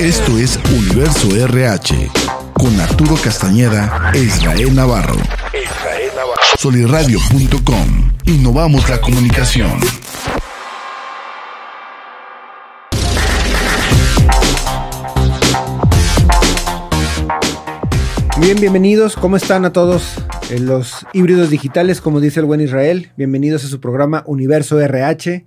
Esto 0.00 0.38
es 0.38 0.60
Universo 0.72 1.28
RH 1.34 2.08
con 2.52 2.78
Arturo 2.78 3.16
Castañeda 3.16 4.12
e 4.14 4.18
Israel 4.20 4.72
Navarro. 4.72 5.16
Soliradio.com. 6.56 8.12
Innovamos 8.26 8.88
la 8.88 9.00
comunicación. 9.00 9.72
Bien, 18.40 18.60
bienvenidos. 18.60 19.16
¿Cómo 19.16 19.36
están 19.36 19.64
a 19.64 19.72
todos 19.72 20.14
los 20.60 21.04
híbridos 21.12 21.50
digitales, 21.50 22.00
como 22.00 22.20
dice 22.20 22.38
el 22.38 22.46
buen 22.46 22.60
Israel? 22.60 23.10
Bienvenidos 23.16 23.64
a 23.64 23.68
su 23.68 23.80
programa 23.80 24.22
Universo 24.26 24.80
RH. 24.80 25.44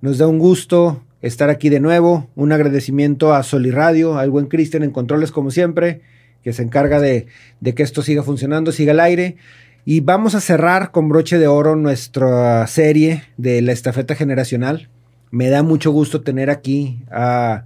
Nos 0.00 0.16
da 0.16 0.28
un 0.28 0.38
gusto 0.38 1.02
estar 1.22 1.48
aquí 1.48 1.68
de 1.68 1.80
nuevo. 1.80 2.28
Un 2.34 2.52
agradecimiento 2.52 3.32
a 3.32 3.42
Soliradio, 3.42 4.18
al 4.18 4.30
buen 4.30 4.46
Cristian 4.46 4.82
en 4.82 4.90
controles 4.90 5.30
como 5.30 5.50
siempre, 5.50 6.02
que 6.42 6.52
se 6.52 6.62
encarga 6.62 7.00
de, 7.00 7.26
de, 7.60 7.74
que 7.74 7.82
esto 7.82 8.02
siga 8.02 8.22
funcionando, 8.22 8.72
siga 8.72 8.92
al 8.92 9.00
aire. 9.00 9.36
Y 9.84 10.00
vamos 10.00 10.34
a 10.34 10.40
cerrar 10.40 10.90
con 10.90 11.08
broche 11.08 11.38
de 11.38 11.46
oro 11.46 11.76
nuestra 11.76 12.66
serie 12.66 13.22
de 13.36 13.62
la 13.62 13.72
estafeta 13.72 14.14
generacional. 14.14 14.88
Me 15.30 15.48
da 15.48 15.62
mucho 15.62 15.90
gusto 15.90 16.20
tener 16.20 16.50
aquí 16.50 17.02
a 17.10 17.64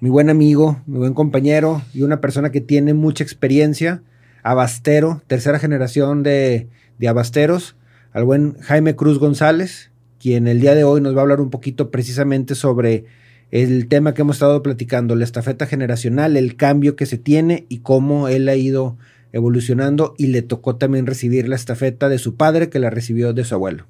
mi 0.00 0.08
buen 0.08 0.30
amigo, 0.30 0.80
mi 0.86 0.98
buen 0.98 1.14
compañero 1.14 1.82
y 1.92 2.02
una 2.02 2.20
persona 2.20 2.50
que 2.50 2.60
tiene 2.60 2.94
mucha 2.94 3.24
experiencia, 3.24 4.02
abastero, 4.42 5.22
tercera 5.26 5.58
generación 5.58 6.22
de, 6.22 6.68
de 6.98 7.08
abasteros, 7.08 7.74
al 8.12 8.24
buen 8.24 8.58
Jaime 8.60 8.94
Cruz 8.94 9.18
González, 9.18 9.90
quien 10.28 10.46
el 10.46 10.60
día 10.60 10.74
de 10.74 10.84
hoy 10.84 11.00
nos 11.00 11.14
va 11.16 11.20
a 11.20 11.22
hablar 11.22 11.40
un 11.40 11.48
poquito 11.48 11.90
precisamente 11.90 12.54
sobre 12.54 13.06
el 13.50 13.88
tema 13.88 14.12
que 14.12 14.20
hemos 14.20 14.36
estado 14.36 14.62
platicando, 14.62 15.16
la 15.16 15.24
estafeta 15.24 15.64
generacional, 15.64 16.36
el 16.36 16.54
cambio 16.54 16.96
que 16.96 17.06
se 17.06 17.16
tiene 17.16 17.64
y 17.70 17.78
cómo 17.78 18.28
él 18.28 18.46
ha 18.50 18.54
ido 18.54 18.98
evolucionando 19.32 20.14
y 20.18 20.26
le 20.26 20.42
tocó 20.42 20.76
también 20.76 21.06
recibir 21.06 21.48
la 21.48 21.56
estafeta 21.56 22.10
de 22.10 22.18
su 22.18 22.36
padre 22.36 22.68
que 22.68 22.78
la 22.78 22.90
recibió 22.90 23.32
de 23.32 23.42
su 23.42 23.54
abuelo. 23.54 23.86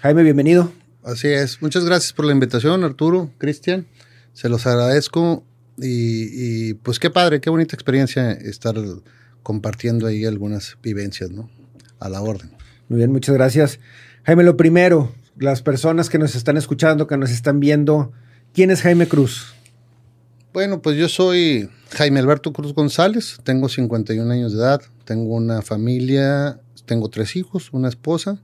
Jaime, 0.00 0.22
bienvenido. 0.22 0.72
Así 1.02 1.28
es. 1.28 1.60
Muchas 1.60 1.84
gracias 1.84 2.14
por 2.14 2.24
la 2.24 2.32
invitación, 2.32 2.82
Arturo, 2.82 3.30
Cristian. 3.36 3.86
Se 4.32 4.48
los 4.48 4.66
agradezco 4.66 5.44
y, 5.76 6.70
y, 6.70 6.74
pues 6.74 6.98
qué 6.98 7.10
padre, 7.10 7.42
qué 7.42 7.50
bonita 7.50 7.76
experiencia 7.76 8.32
estar 8.32 8.76
compartiendo 9.42 10.06
ahí 10.06 10.24
algunas 10.24 10.78
vivencias, 10.82 11.30
¿no? 11.30 11.50
A 11.98 12.08
la 12.08 12.22
orden. 12.22 12.50
Muy 12.88 12.96
bien, 12.96 13.12
muchas 13.12 13.34
gracias. 13.34 13.78
Jaime, 14.24 14.42
lo 14.42 14.56
primero, 14.56 15.12
las 15.40 15.62
personas 15.62 16.10
que 16.10 16.18
nos 16.18 16.36
están 16.36 16.58
escuchando, 16.58 17.06
que 17.06 17.16
nos 17.16 17.30
están 17.30 17.60
viendo, 17.60 18.12
¿quién 18.52 18.70
es 18.70 18.82
Jaime 18.82 19.08
Cruz? 19.08 19.54
Bueno, 20.52 20.82
pues 20.82 20.98
yo 20.98 21.08
soy 21.08 21.70
Jaime 21.92 22.20
Alberto 22.20 22.52
Cruz 22.52 22.74
González, 22.74 23.38
tengo 23.42 23.70
51 23.70 24.30
años 24.30 24.52
de 24.52 24.58
edad, 24.58 24.82
tengo 25.06 25.34
una 25.34 25.62
familia, 25.62 26.60
tengo 26.84 27.08
tres 27.08 27.36
hijos, 27.36 27.70
una 27.72 27.88
esposa, 27.88 28.42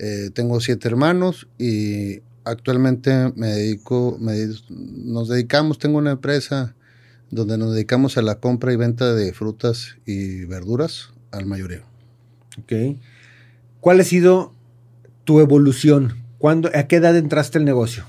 eh, 0.00 0.30
tengo 0.34 0.60
siete 0.60 0.88
hermanos 0.88 1.46
y 1.58 2.22
actualmente 2.42 3.32
me 3.36 3.46
dedico, 3.48 4.18
me, 4.20 4.34
nos 4.68 5.28
dedicamos, 5.28 5.78
tengo 5.78 5.98
una 5.98 6.10
empresa 6.10 6.74
donde 7.30 7.56
nos 7.56 7.72
dedicamos 7.72 8.18
a 8.18 8.22
la 8.22 8.40
compra 8.40 8.72
y 8.72 8.76
venta 8.76 9.14
de 9.14 9.32
frutas 9.32 9.96
y 10.06 10.44
verduras 10.46 11.10
al 11.30 11.46
mayoreo. 11.46 11.84
Ok. 12.58 12.98
¿Cuál 13.80 14.00
ha 14.00 14.04
sido 14.04 14.53
tu 15.24 15.40
evolución? 15.40 16.14
¿Cuándo, 16.38 16.70
¿A 16.74 16.84
qué 16.84 16.96
edad 16.96 17.16
entraste 17.16 17.58
al 17.58 17.64
negocio? 17.64 18.04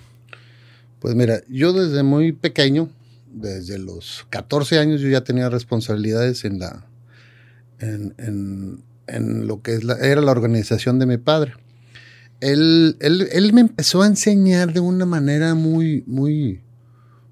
Pues 0.99 1.15
mira, 1.15 1.41
yo 1.49 1.73
desde 1.73 2.03
muy 2.03 2.31
pequeño, 2.31 2.89
desde 3.31 3.77
los 3.77 4.25
14 4.29 4.79
años, 4.79 5.01
yo 5.01 5.09
ya 5.09 5.23
tenía 5.23 5.49
responsabilidades 5.49 6.45
en 6.45 6.59
la 6.59 6.85
en, 7.79 8.13
en, 8.17 8.83
en 9.07 9.47
lo 9.47 9.61
que 9.61 9.73
es 9.75 9.83
la, 9.83 9.95
era 9.95 10.21
la 10.21 10.31
organización 10.31 10.99
de 10.99 11.05
mi 11.05 11.17
padre. 11.17 11.53
Él, 12.41 12.97
él, 12.99 13.27
él, 13.31 13.53
me 13.53 13.61
empezó 13.61 14.01
a 14.01 14.07
enseñar 14.07 14.73
de 14.73 14.79
una 14.79 15.05
manera 15.05 15.55
muy, 15.55 16.03
muy, 16.05 16.61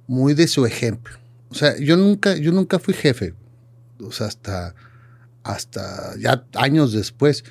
muy 0.08 0.34
de 0.34 0.48
su 0.48 0.66
ejemplo. 0.66 1.18
O 1.50 1.56
sea, 1.56 1.78
yo 1.78 1.98
nunca, 1.98 2.36
yo 2.36 2.52
nunca 2.52 2.80
fui 2.80 2.94
jefe. 2.94 3.34
O 4.00 4.12
sea, 4.12 4.28
hasta, 4.28 4.76
hasta 5.44 6.18
ya 6.18 6.46
años 6.56 6.94
después 6.94 7.44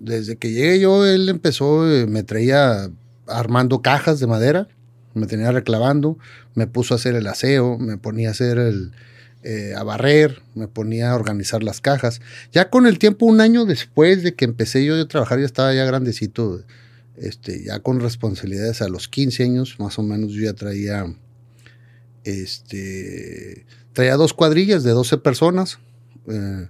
desde 0.00 0.36
que 0.36 0.52
llegué 0.52 0.80
yo, 0.80 1.06
él 1.06 1.28
empezó, 1.28 1.90
eh, 1.90 2.06
me 2.06 2.22
traía 2.22 2.90
armando 3.26 3.82
cajas 3.82 4.20
de 4.20 4.26
madera, 4.26 4.68
me 5.14 5.26
tenía 5.26 5.52
reclavando, 5.52 6.18
me 6.54 6.66
puso 6.66 6.94
a 6.94 6.96
hacer 6.96 7.14
el 7.14 7.26
aseo, 7.26 7.78
me 7.78 7.96
ponía 7.96 8.28
a 8.28 8.32
hacer 8.32 8.58
el, 8.58 8.92
eh, 9.42 9.74
a 9.76 9.82
barrer, 9.82 10.42
me 10.54 10.68
ponía 10.68 11.10
a 11.10 11.14
organizar 11.14 11.62
las 11.62 11.80
cajas. 11.80 12.20
Ya 12.52 12.70
con 12.70 12.86
el 12.86 12.98
tiempo, 12.98 13.26
un 13.26 13.40
año 13.40 13.66
después 13.66 14.22
de 14.22 14.34
que 14.34 14.44
empecé 14.44 14.84
yo 14.84 15.00
a 15.00 15.06
trabajar, 15.06 15.38
ya 15.38 15.46
estaba 15.46 15.74
ya 15.74 15.84
grandecito, 15.84 16.62
este, 17.16 17.64
ya 17.64 17.78
con 17.80 18.00
responsabilidades 18.00 18.82
a 18.82 18.88
los 18.88 19.08
15 19.08 19.44
años, 19.44 19.76
más 19.78 19.98
o 19.98 20.02
menos, 20.02 20.32
yo 20.32 20.42
ya 20.42 20.54
traía, 20.54 21.14
este, 22.24 23.66
traía 23.92 24.16
dos 24.16 24.32
cuadrillas 24.32 24.82
de 24.82 24.90
12 24.90 25.18
personas. 25.18 25.78
Eh, 26.28 26.68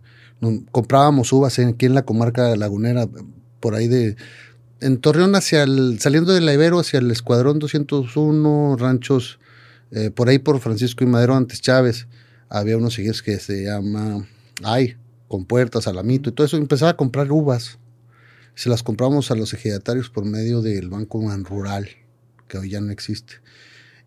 comprábamos 0.70 1.32
uvas 1.32 1.58
aquí 1.58 1.86
en 1.86 1.94
la 1.94 2.04
comarca 2.04 2.54
lagunera, 2.56 3.08
por 3.60 3.74
ahí 3.74 3.88
de, 3.88 4.16
en 4.80 4.98
Torreón 4.98 5.34
hacia 5.34 5.62
el, 5.62 5.98
saliendo 6.00 6.32
de 6.32 6.40
la 6.40 6.52
Ibero 6.52 6.78
hacia 6.78 6.98
el 6.98 7.10
Escuadrón 7.10 7.58
201, 7.58 8.76
ranchos, 8.78 9.38
eh, 9.90 10.10
por 10.10 10.28
ahí 10.28 10.38
por 10.38 10.60
Francisco 10.60 11.04
y 11.04 11.06
Madero, 11.06 11.34
antes 11.34 11.62
Chávez, 11.62 12.06
había 12.48 12.76
unos 12.76 12.94
siguientes 12.94 13.22
que 13.22 13.38
se 13.38 13.64
llama, 13.64 14.26
ay, 14.62 14.96
con 15.28 15.46
puertas, 15.46 15.88
alamito 15.88 16.30
y 16.30 16.32
todo 16.32 16.46
eso, 16.46 16.56
empezaba 16.56 16.92
a 16.92 16.96
comprar 16.96 17.32
uvas. 17.32 17.78
Se 18.54 18.68
las 18.68 18.82
compramos 18.82 19.30
a 19.30 19.34
los 19.34 19.52
ejidatarios 19.52 20.10
por 20.10 20.24
medio 20.24 20.62
del 20.62 20.88
Banco 20.88 21.20
Rural, 21.44 21.88
que 22.46 22.58
hoy 22.58 22.70
ya 22.70 22.80
no 22.80 22.92
existe. 22.92 23.34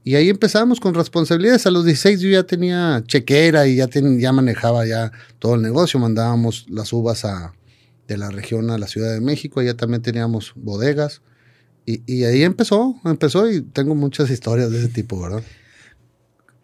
Y 0.08 0.16
ahí 0.16 0.30
empezamos 0.30 0.80
con 0.80 0.94
responsabilidades. 0.94 1.68
A 1.68 1.70
los 1.70 1.84
16 1.84 2.22
yo 2.22 2.30
ya 2.30 2.44
tenía 2.44 3.04
chequera 3.08 3.68
y 3.68 3.76
ya, 3.76 3.88
ten, 3.88 4.22
ya 4.22 4.32
manejaba 4.32 4.86
ya 4.86 5.12
todo 5.38 5.56
el 5.56 5.62
negocio. 5.62 6.00
Mandábamos 6.00 6.66
las 6.70 6.94
uvas 6.94 7.26
a, 7.26 7.52
de 8.08 8.16
la 8.16 8.30
región 8.30 8.70
a 8.70 8.78
la 8.78 8.88
Ciudad 8.88 9.12
de 9.12 9.20
México. 9.20 9.60
Allá 9.60 9.76
también 9.76 10.02
teníamos 10.02 10.54
bodegas. 10.56 11.24
Y, 11.86 12.04
y, 12.06 12.24
ahí 12.24 12.44
empezó, 12.44 12.96
empezó 13.04 13.52
y 13.52 13.60
tengo 13.60 13.96
muchas 13.96 14.30
historias 14.30 14.72
de 14.72 14.80
ese 14.80 14.88
tipo, 14.88 15.20
¿verdad? 15.20 15.44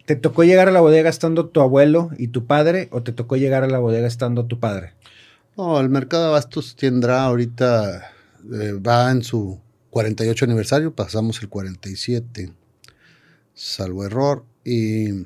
¿Te 0.06 0.16
tocó 0.16 0.46
llegar 0.46 0.70
a 0.70 0.72
la 0.72 0.80
bodega 0.80 1.10
estando 1.10 1.50
tu 1.50 1.60
abuelo 1.60 2.12
y 2.18 2.30
tu 2.30 2.46
padre 2.46 2.88
o 2.94 3.04
te 3.04 3.12
tocó 3.12 3.36
llegar 3.36 3.66
a 3.66 3.68
la 3.68 3.80
bodega 3.80 4.08
estando 4.08 4.46
tu 4.46 4.62
padre? 4.62 4.94
No, 5.58 5.82
el 5.82 5.90
mercado 5.90 6.24
de 6.24 6.30
abastos 6.30 6.78
tendrá 6.78 7.26
ahorita, 7.26 8.10
eh, 8.54 8.72
va 8.72 9.12
en 9.12 9.22
su 9.22 9.60
48 9.90 10.46
aniversario, 10.46 10.96
pasamos 10.96 11.42
el 11.42 11.50
47 11.50 12.54
salvo 13.54 14.06
error. 14.06 14.46
Y 14.64 15.26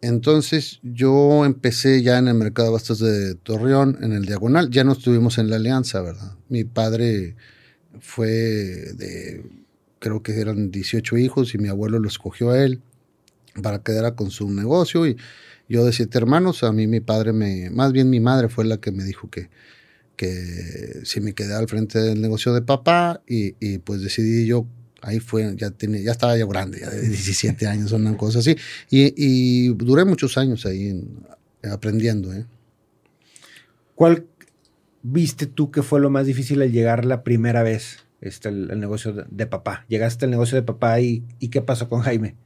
entonces 0.00 0.80
yo 0.82 1.44
empecé 1.44 2.02
ya 2.02 2.18
en 2.18 2.28
el 2.28 2.34
mercado 2.34 2.68
de 2.68 2.72
bastos 2.72 2.98
de 3.00 3.34
Torreón, 3.34 3.98
en 4.02 4.12
el 4.12 4.24
Diagonal. 4.24 4.70
Ya 4.70 4.84
no 4.84 4.92
estuvimos 4.92 5.38
en 5.38 5.50
la 5.50 5.56
alianza, 5.56 6.00
¿verdad? 6.00 6.36
Mi 6.48 6.64
padre 6.64 7.36
fue 8.00 8.28
de, 8.28 9.44
creo 9.98 10.22
que 10.22 10.40
eran 10.40 10.70
18 10.70 11.18
hijos 11.18 11.54
y 11.54 11.58
mi 11.58 11.68
abuelo 11.68 11.98
lo 11.98 12.08
escogió 12.08 12.50
a 12.50 12.62
él 12.62 12.80
para 13.62 13.82
quedar 13.82 14.14
con 14.14 14.30
su 14.30 14.50
negocio. 14.50 15.06
Y 15.06 15.16
yo 15.68 15.84
de 15.84 15.92
siete 15.92 16.18
hermanos, 16.18 16.62
a 16.62 16.72
mí 16.72 16.86
mi 16.86 17.00
padre 17.00 17.32
me, 17.32 17.70
más 17.70 17.92
bien 17.92 18.10
mi 18.10 18.20
madre 18.20 18.48
fue 18.48 18.64
la 18.64 18.78
que 18.78 18.92
me 18.92 19.04
dijo 19.04 19.28
que, 19.28 19.50
que 20.16 21.00
si 21.04 21.20
me 21.20 21.34
quedé 21.34 21.54
al 21.54 21.68
frente 21.68 21.98
del 21.98 22.20
negocio 22.20 22.54
de 22.54 22.62
papá 22.62 23.22
y 23.26 23.78
pues 23.78 24.00
decidí 24.02 24.46
yo 24.46 24.66
Ahí 25.02 25.20
fue, 25.20 25.54
ya, 25.56 25.70
tenía, 25.70 26.00
ya 26.00 26.12
estaba 26.12 26.36
ya 26.36 26.46
grande, 26.46 26.80
ya 26.80 26.90
de 26.90 27.08
17 27.08 27.66
años, 27.66 27.92
una 27.92 28.16
cosa 28.16 28.40
así. 28.40 28.56
Y, 28.90 29.14
y, 29.16 29.68
duré 29.74 30.04
muchos 30.04 30.36
años 30.36 30.66
ahí 30.66 30.88
en, 30.88 31.08
aprendiendo. 31.70 32.32
¿eh? 32.32 32.46
¿Cuál 33.94 34.26
viste 35.02 35.46
tú 35.46 35.70
que 35.70 35.82
fue 35.82 36.00
lo 36.00 36.10
más 36.10 36.26
difícil 36.26 36.60
al 36.62 36.72
llegar 36.72 37.04
la 37.04 37.22
primera 37.22 37.62
vez 37.62 38.00
este, 38.20 38.50
el, 38.50 38.70
el 38.70 38.80
negocio 38.80 39.12
de, 39.12 39.24
de, 39.30 39.46
papá? 39.46 39.84
Llegaste 39.88 40.26
al 40.26 40.30
negocio 40.30 40.56
de 40.56 40.62
papá 40.62 41.00
y, 41.00 41.24
y 41.38 41.48
¿qué 41.48 41.62
pasó 41.62 41.88
con 41.88 42.00
Jaime? 42.00 42.36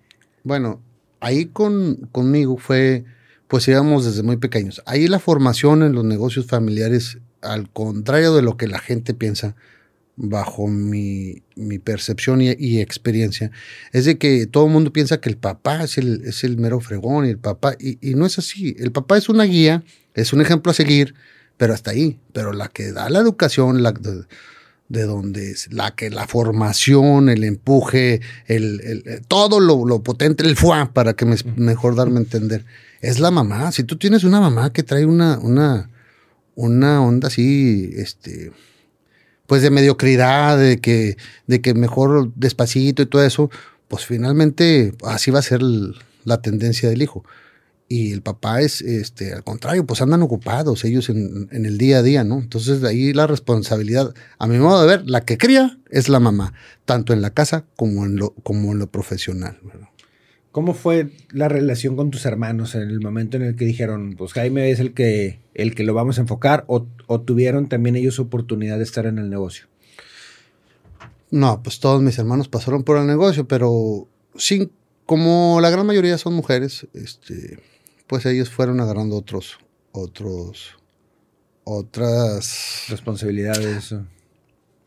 Bueno, 0.45 0.81
ahí 1.21 1.47
con, 1.47 2.09
conmigo 2.13 2.59
fue, 2.59 3.05
pues 3.49 3.67
íbamos 3.67 4.05
desde 4.05 4.23
muy 4.23 4.37
pequeños. 4.37 4.83
Ahí 4.87 5.09
la 5.09 5.19
formación 5.19 5.83
en 5.83 5.93
los 5.93 6.05
negocios 6.05 6.47
familiares, 6.47 7.19
al 7.41 7.71
contrario 7.71 8.35
de 8.35 8.43
lo 8.43 8.57
que 8.57 8.69
la 8.69 8.79
gente 8.79 9.15
piensa, 9.15 9.57
bajo 10.17 10.69
mi, 10.69 11.43
mi 11.57 11.79
percepción 11.79 12.41
y, 12.41 12.55
y, 12.59 12.81
experiencia, 12.81 13.51
es 13.93 14.05
de 14.05 14.17
que 14.19 14.47
todo 14.47 14.67
el 14.67 14.73
mundo 14.73 14.93
piensa 14.93 15.21
que 15.21 15.29
el 15.29 15.37
papá 15.37 15.83
es 15.83 15.99
el, 15.99 16.23
es 16.25 16.45
el 16.45 16.57
mero 16.57 16.81
fregón 16.81 17.27
y 17.27 17.31
el 17.31 17.39
papá, 17.39 17.75
y, 17.79 17.99
y, 18.01 18.15
no 18.15 18.27
es 18.27 18.39
así. 18.39 18.77
El 18.79 18.93
papá 18.93 19.17
es 19.17 19.29
una 19.29 19.45
guía, 19.45 19.83
es 20.15 20.33
un 20.33 20.41
ejemplo 20.41 20.71
a 20.71 20.75
seguir, 20.75 21.15
pero 21.57 21.75
hasta 21.75 21.91
ahí. 21.91 22.19
Pero 22.33 22.53
la 22.53 22.69
que 22.69 22.93
da 22.93 23.09
la 23.11 23.19
educación, 23.19 23.83
la, 23.83 23.93
de 24.89 25.03
donde 25.03 25.51
es 25.51 25.73
la 25.73 25.95
que 25.95 26.11
la 26.11 26.27
formación, 26.27 27.29
el 27.29 27.45
empuje, 27.45 28.21
el, 28.47 29.23
todo 29.29 29.61
lo, 29.61 30.03
potente, 30.03 30.45
el 30.45 30.57
fuá, 30.57 30.93
para 30.93 31.15
que 31.15 31.25
me, 31.25 31.37
mejor 31.57 31.97
darme 31.97 32.19
a 32.19 32.23
entender, 32.23 32.65
es 33.01 33.19
la 33.19 33.31
mamá. 33.31 33.73
Si 33.73 33.85
tú 33.85 33.97
tienes 33.97 34.25
una 34.25 34.41
mamá 34.41 34.73
que 34.73 34.83
trae 34.83 35.07
una, 35.07 35.39
una, 35.39 35.91
una 36.55 37.03
onda 37.03 37.29
así, 37.29 37.91
este, 37.97 38.53
pues 39.47 39.63
de 39.63 39.71
mediocridad, 39.71 40.59
de 40.59 40.81
que, 40.81 41.17
de 41.47 41.61
que 41.61 41.75
mejor 41.75 42.33
despacito 42.35 43.03
y 43.03 43.07
todo 43.07 43.25
eso, 43.25 43.51
pues 43.89 44.07
finalmente 44.07 44.95
así 45.05 45.31
va 45.31 45.41
a 45.41 45.43
ser 45.43 45.61
la 46.25 46.41
tendencia 46.41 46.89
del 46.89 47.03
hijo. 47.03 47.25
Y 47.87 48.13
el 48.13 48.23
papá 48.23 48.63
es, 48.63 48.81
este, 48.81 49.35
al 49.35 49.45
contrario, 49.45 49.85
pues 49.87 50.01
andan 50.01 50.23
ocupados 50.23 50.85
ellos 50.85 51.11
en, 51.11 51.49
el 51.53 51.77
día 51.77 51.99
a 51.99 52.03
día, 52.03 52.25
¿no? 52.25 52.39
Entonces 52.39 52.81
de 52.81 52.89
ahí 52.89 53.13
la 53.13 53.27
responsabilidad, 53.27 54.15
a 54.39 54.47
mi 54.47 54.59
modo 54.59 54.81
de 54.81 54.89
ver, 54.89 55.09
la 55.09 55.21
que 55.21 55.37
cría 55.37 55.79
es 55.91 56.09
la 56.09 56.19
mamá, 56.19 56.55
tanto 56.87 57.13
en 57.13 57.21
la 57.21 57.31
casa 57.31 57.67
como 57.77 58.07
en 58.07 58.17
lo, 58.17 58.31
como 58.43 58.73
en 58.73 58.79
lo 58.79 58.91
profesional. 58.91 59.59
¿Cómo 60.55 60.73
fue 60.73 61.11
la 61.33 61.49
relación 61.49 61.97
con 61.97 62.13
tus 62.13 62.27
hermanos 62.27 62.77
en 62.77 62.83
el 62.83 63.01
momento 63.01 63.37
en 63.37 63.43
el 63.43 63.57
que 63.57 63.65
dijeron, 63.65 64.15
pues 64.17 64.35
Jaime 64.35 64.71
es 64.71 64.79
el 64.79 64.95
que, 64.95 65.41
el 65.53 65.75
que 65.75 65.83
lo 65.83 65.95
vamos 65.95 66.19
a 66.19 66.21
enfocar, 66.21 66.63
o, 66.69 66.87
o 67.09 67.21
tuvieron 67.23 67.69
también 67.69 67.97
ellos 67.97 68.21
oportunidad 68.21 68.77
de 68.77 68.85
estar 68.85 69.05
en 69.07 69.19
el 69.19 69.31
negocio? 69.31 69.67
No, 71.33 71.61
pues 71.61 71.81
todos 71.81 72.01
mis 72.03 72.17
hermanos 72.21 72.47
pasaron 72.47 72.85
por 72.85 72.99
el 72.99 73.07
negocio, 73.09 73.49
pero 73.49 74.07
sin, 74.37 74.71
como 75.07 75.59
la 75.61 75.71
gran 75.71 75.87
mayoría 75.87 76.19
son 76.19 76.35
mujeres, 76.35 76.87
este, 76.95 77.59
pues 78.07 78.25
ellos 78.25 78.49
fueron 78.49 78.79
agarrando 78.79 79.17
otros, 79.17 79.59
otros, 79.91 80.77
otras 81.65 82.85
responsabilidades. 82.91 83.97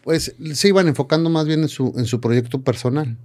Pues 0.02 0.34
se 0.54 0.68
iban 0.70 0.88
enfocando 0.88 1.30
más 1.30 1.46
bien 1.46 1.64
en 1.64 1.68
su, 1.68 1.94
en 1.98 2.06
su 2.06 2.22
proyecto 2.22 2.62
personal. 2.62 3.18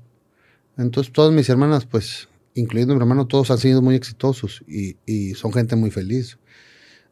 Entonces 0.76 1.12
todas 1.12 1.32
mis 1.32 1.48
hermanas, 1.48 1.86
pues, 1.86 2.28
incluyendo 2.54 2.94
mi 2.94 3.00
hermano, 3.00 3.26
todos 3.26 3.50
han 3.50 3.58
sido 3.58 3.82
muy 3.82 3.94
exitosos 3.94 4.62
y, 4.66 5.34
son 5.34 5.52
gente 5.52 5.76
muy 5.76 5.90
feliz. 5.90 6.38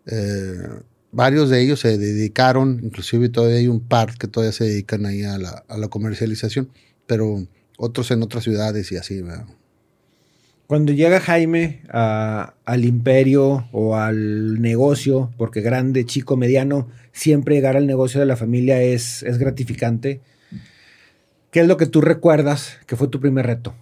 Eh, 0.06 0.58
varios 1.12 1.50
de 1.50 1.62
ellos 1.62 1.80
se 1.80 1.98
dedicaron, 1.98 2.80
inclusive 2.82 3.28
todavía 3.28 3.58
hay 3.58 3.68
un 3.68 3.80
par 3.80 4.16
que 4.16 4.28
todavía 4.28 4.52
se 4.52 4.64
dedican 4.64 5.06
ahí 5.06 5.22
a 5.22 5.38
la, 5.38 5.64
a 5.68 5.78
la 5.78 5.88
comercialización, 5.88 6.70
pero 7.06 7.46
otros 7.76 8.10
en 8.10 8.22
otras 8.22 8.44
ciudades 8.44 8.92
y 8.92 8.96
así, 8.96 9.22
¿verdad? 9.22 9.46
Cuando 10.70 10.92
llega 10.92 11.18
Jaime 11.18 11.82
al 11.88 12.84
imperio 12.84 13.66
o 13.72 13.96
al 13.96 14.62
negocio, 14.62 15.32
porque 15.36 15.62
grande, 15.62 16.04
chico, 16.04 16.36
mediano, 16.36 16.86
siempre 17.10 17.56
llegar 17.56 17.76
al 17.76 17.88
negocio 17.88 18.20
de 18.20 18.26
la 18.26 18.36
familia 18.36 18.80
es, 18.80 19.24
es 19.24 19.38
gratificante. 19.38 20.20
¿Qué 21.50 21.58
es 21.58 21.66
lo 21.66 21.76
que 21.76 21.86
tú 21.86 22.00
recuerdas 22.00 22.76
que 22.86 22.94
fue 22.94 23.08
tu 23.08 23.18
primer 23.18 23.46
reto? 23.46 23.74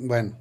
Bueno, 0.00 0.32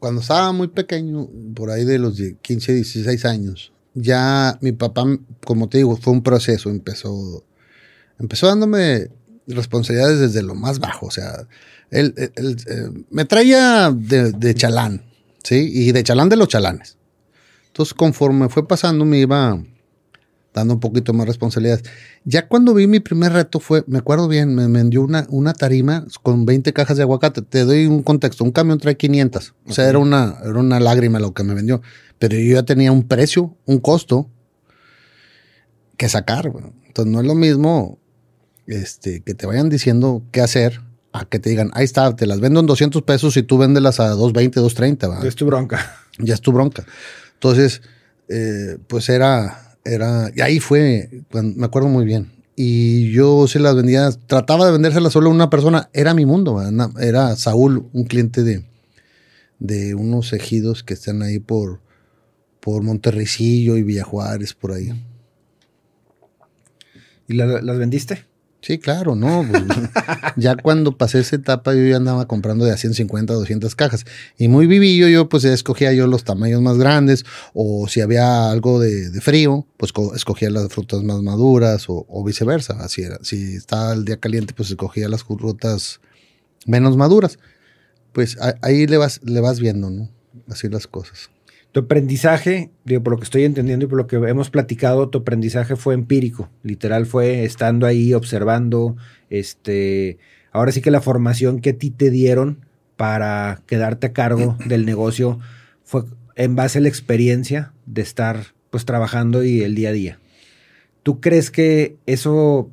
cuando 0.00 0.20
estaba 0.20 0.50
muy 0.52 0.68
pequeño, 0.68 1.28
por 1.54 1.70
ahí 1.70 1.84
de 1.84 1.98
los 1.98 2.20
15, 2.42 2.74
16 2.74 3.24
años, 3.24 3.72
ya 3.94 4.58
mi 4.60 4.72
papá, 4.72 5.04
como 5.44 5.68
te 5.68 5.78
digo, 5.78 5.96
fue 5.96 6.12
un 6.12 6.22
proceso, 6.22 6.70
empezó, 6.70 7.44
empezó 8.18 8.48
dándome 8.48 9.08
responsabilidades 9.46 10.18
desde 10.18 10.42
lo 10.42 10.56
más 10.56 10.80
bajo, 10.80 11.06
o 11.06 11.10
sea, 11.10 11.46
él, 11.90 12.14
eh, 12.16 12.30
me 13.10 13.24
traía 13.24 13.92
de, 13.92 14.54
chalán, 14.54 15.04
¿sí? 15.44 15.70
Y 15.72 15.92
de 15.92 16.02
chalán 16.02 16.28
de 16.28 16.36
los 16.36 16.48
chalanes. 16.48 16.98
Entonces, 17.68 17.94
conforme 17.94 18.48
fue 18.48 18.66
pasando, 18.66 19.04
me 19.04 19.20
iba 19.20 19.62
dando 20.56 20.74
un 20.74 20.80
poquito 20.80 21.12
más 21.12 21.26
responsabilidades. 21.26 21.84
Ya 22.24 22.48
cuando 22.48 22.74
vi 22.74 22.86
mi 22.86 23.00
primer 23.00 23.32
reto 23.32 23.60
fue, 23.60 23.84
me 23.86 23.98
acuerdo 23.98 24.26
bien, 24.26 24.54
me 24.54 24.66
vendió 24.66 25.02
una, 25.02 25.26
una 25.28 25.52
tarima 25.52 26.04
con 26.22 26.46
20 26.46 26.72
cajas 26.72 26.96
de 26.96 27.02
aguacate. 27.02 27.42
Te 27.42 27.64
doy 27.64 27.86
un 27.86 28.02
contexto, 28.02 28.42
un 28.42 28.52
camión 28.52 28.78
trae 28.78 28.96
500. 28.96 29.54
O 29.66 29.72
sea, 29.72 29.88
era, 29.88 29.98
una, 29.98 30.36
era 30.42 30.58
una 30.58 30.80
lágrima 30.80 31.20
lo 31.20 31.34
que 31.34 31.44
me 31.44 31.54
vendió. 31.54 31.82
Pero 32.18 32.36
yo 32.36 32.54
ya 32.54 32.62
tenía 32.62 32.90
un 32.90 33.06
precio, 33.06 33.56
un 33.66 33.78
costo 33.78 34.30
que 35.98 36.08
sacar. 36.08 36.50
Entonces 36.86 37.12
no 37.12 37.20
es 37.20 37.26
lo 37.26 37.34
mismo 37.34 37.98
este, 38.66 39.22
que 39.22 39.34
te 39.34 39.46
vayan 39.46 39.68
diciendo 39.68 40.24
qué 40.32 40.40
hacer 40.40 40.80
a 41.12 41.26
que 41.26 41.38
te 41.38 41.50
digan, 41.50 41.70
ahí 41.74 41.84
está, 41.84 42.14
te 42.16 42.26
las 42.26 42.40
vendo 42.40 42.60
en 42.60 42.66
200 42.66 43.02
pesos 43.02 43.36
y 43.36 43.42
tú 43.42 43.58
véndelas 43.58 44.00
a 44.00 44.08
220, 44.08 44.60
230. 44.60 45.22
Ya 45.22 45.28
es 45.28 45.36
tu 45.36 45.46
bronca. 45.46 45.96
Ya 46.18 46.34
es 46.34 46.40
tu 46.40 46.52
bronca. 46.52 46.86
Entonces, 47.34 47.82
eh, 48.28 48.78
pues 48.86 49.08
era, 49.08 49.65
era, 49.86 50.30
y 50.34 50.40
ahí 50.40 50.60
fue, 50.60 51.10
me 51.32 51.64
acuerdo 51.66 51.88
muy 51.88 52.04
bien. 52.04 52.32
Y 52.54 53.10
yo 53.12 53.46
se 53.48 53.58
las 53.58 53.76
vendía, 53.76 54.10
trataba 54.26 54.66
de 54.66 54.72
vendérselas 54.72 55.12
solo 55.12 55.28
a 55.28 55.34
una 55.34 55.50
persona, 55.50 55.90
era 55.92 56.14
mi 56.14 56.24
mundo, 56.24 56.60
era 56.98 57.36
Saúl, 57.36 57.88
un 57.92 58.04
cliente 58.04 58.42
de, 58.42 58.64
de 59.58 59.94
unos 59.94 60.32
ejidos 60.32 60.82
que 60.82 60.94
están 60.94 61.22
ahí 61.22 61.38
por, 61.38 61.80
por 62.60 62.82
Monterricillo 62.82 63.76
y 63.76 63.82
Villajuárez, 63.82 64.54
por 64.54 64.72
ahí. 64.72 64.90
¿Y 67.28 67.34
las 67.34 67.78
vendiste? 67.78 68.24
Sí, 68.60 68.78
claro, 68.78 69.14
no. 69.14 69.46
Pues, 69.48 69.62
ya 70.36 70.56
cuando 70.56 70.96
pasé 70.96 71.20
esa 71.20 71.36
etapa 71.36 71.74
yo 71.74 71.86
ya 71.86 71.96
andaba 71.96 72.26
comprando 72.26 72.64
de 72.64 72.72
a 72.72 72.76
150, 72.76 73.32
200 73.32 73.74
cajas. 73.76 74.04
Y 74.38 74.48
muy 74.48 74.66
vivillo 74.66 75.08
yo 75.08 75.28
pues 75.28 75.44
escogía 75.44 75.92
yo 75.92 76.06
los 76.06 76.24
tamaños 76.24 76.60
más 76.62 76.76
grandes 76.78 77.24
o 77.54 77.86
si 77.88 78.00
había 78.00 78.50
algo 78.50 78.80
de, 78.80 79.20
frío, 79.20 79.66
pues 79.76 79.92
escogía 80.14 80.50
las 80.50 80.68
frutas 80.68 81.02
más 81.02 81.22
maduras 81.22 81.86
o, 81.88 82.24
viceversa. 82.24 82.78
Así 82.80 83.02
era. 83.02 83.18
Si 83.22 83.54
estaba 83.54 83.92
el 83.92 84.04
día 84.04 84.18
caliente 84.18 84.54
pues 84.54 84.70
escogía 84.70 85.08
las 85.08 85.22
frutas 85.24 86.00
menos 86.66 86.96
maduras. 86.96 87.38
Pues 88.12 88.38
ahí 88.62 88.86
le 88.86 88.96
vas, 88.96 89.20
le 89.22 89.40
vas 89.40 89.60
viendo, 89.60 89.90
¿no? 89.90 90.10
Así 90.48 90.68
las 90.68 90.86
cosas. 90.86 91.30
Tu 91.72 91.80
aprendizaje, 91.80 92.70
digo, 92.84 93.02
por 93.02 93.12
lo 93.12 93.18
que 93.18 93.24
estoy 93.24 93.44
entendiendo 93.44 93.84
y 93.84 93.88
por 93.88 93.98
lo 93.98 94.06
que 94.06 94.16
hemos 94.16 94.50
platicado, 94.50 95.08
tu 95.10 95.18
aprendizaje 95.18 95.76
fue 95.76 95.94
empírico, 95.94 96.48
literal 96.62 97.06
fue 97.06 97.44
estando 97.44 97.86
ahí, 97.86 98.14
observando, 98.14 98.96
este, 99.28 100.18
ahora 100.52 100.72
sí 100.72 100.80
que 100.80 100.90
la 100.90 101.02
formación 101.02 101.60
que 101.60 101.70
a 101.70 101.78
ti 101.78 101.90
te 101.90 102.10
dieron 102.10 102.64
para 102.96 103.62
quedarte 103.66 104.08
a 104.08 104.12
cargo 104.12 104.56
del 104.66 104.86
negocio 104.86 105.38
fue 105.84 106.04
en 106.34 106.56
base 106.56 106.78
a 106.78 106.82
la 106.82 106.88
experiencia 106.88 107.72
de 107.86 108.02
estar 108.02 108.54
pues 108.70 108.84
trabajando 108.84 109.44
y 109.44 109.62
el 109.62 109.74
día 109.74 109.90
a 109.90 109.92
día. 109.92 110.18
¿Tú 111.02 111.20
crees 111.20 111.50
que 111.50 111.96
eso 112.06 112.70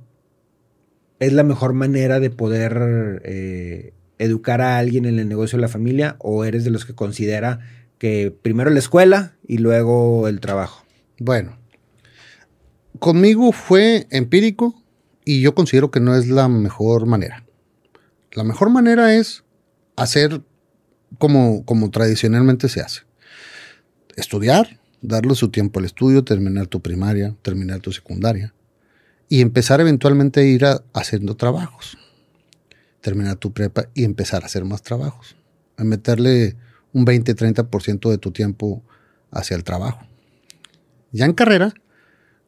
es 1.20 1.34
la 1.34 1.44
mejor 1.44 1.74
manera 1.74 2.20
de 2.20 2.30
poder 2.30 3.22
eh, 3.24 3.94
educar 4.18 4.62
a 4.62 4.78
alguien 4.78 5.06
en 5.06 5.20
el 5.20 5.30
negocio 5.30 5.58
de 5.58 5.62
la 5.62 5.68
familia 5.68 6.16
o 6.20 6.44
eres 6.46 6.64
de 6.64 6.72
los 6.72 6.86
que 6.86 6.96
considera 6.96 7.60
que 8.04 8.32
primero 8.32 8.70
la 8.70 8.80
escuela 8.80 9.38
y 9.48 9.60
luego 9.60 10.28
el 10.28 10.42
trabajo? 10.42 10.84
Bueno, 11.20 11.58
conmigo 13.00 13.54
fue 13.54 14.08
empírico 14.10 14.76
y 15.24 15.40
yo 15.40 15.56
considero 15.56 15.90
que 15.90 16.02
no 16.02 16.14
es 16.14 16.28
la 16.28 16.50
mejor 16.50 17.06
manera. 17.06 17.46
La 18.34 18.44
mejor 18.44 18.72
manera 18.72 19.16
es 19.16 19.46
hacer 19.96 20.42
como, 21.18 21.64
como 21.64 21.92
tradicionalmente 21.92 22.68
se 22.68 22.82
hace. 22.82 23.04
Estudiar, 24.18 24.82
darle 25.02 25.34
su 25.34 25.48
tiempo 25.48 25.80
al 25.80 25.86
estudio, 25.86 26.26
terminar 26.26 26.68
tu 26.68 26.82
primaria, 26.82 27.38
terminar 27.42 27.80
tu 27.80 27.94
secundaria 27.94 28.54
y 29.30 29.40
empezar 29.40 29.80
eventualmente 29.80 30.42
a 30.42 30.44
ir 30.44 30.66
haciendo 30.92 31.38
trabajos. 31.38 31.98
Terminar 33.00 33.38
tu 33.38 33.54
prepa 33.54 33.86
y 33.94 34.04
empezar 34.04 34.44
a 34.44 34.48
hacer 34.48 34.66
más 34.66 34.82
trabajos. 34.82 35.38
A 35.78 35.86
meterle 35.86 36.58
un 36.94 37.06
20-30% 37.06 38.10
de 38.10 38.18
tu 38.18 38.32
tiempo 38.32 38.84
hacia 39.32 39.56
el 39.56 39.64
trabajo. 39.64 40.06
Ya 41.12 41.26
en 41.26 41.34
carrera, 41.34 41.74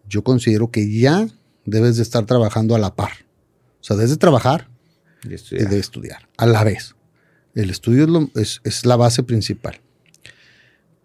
yo 0.08 0.24
considero 0.24 0.72
que 0.72 0.98
ya 0.98 1.28
debes 1.66 1.98
de 1.98 2.04
estar 2.04 2.26
trabajando 2.26 2.76
a 2.76 2.80
la 2.80 2.96
par. 2.96 3.12
O 3.82 3.84
sea, 3.84 3.96
debes 3.96 4.12
de 4.12 4.18
trabajar 4.18 4.70
y 5.24 5.30
de 5.30 5.80
estudiar 5.80 6.30
a 6.38 6.46
la 6.46 6.64
vez. 6.64 6.96
El 7.54 7.70
estudio 7.70 8.30
es, 8.36 8.86
la 8.86 8.96
base 8.96 9.24
principal. 9.24 9.80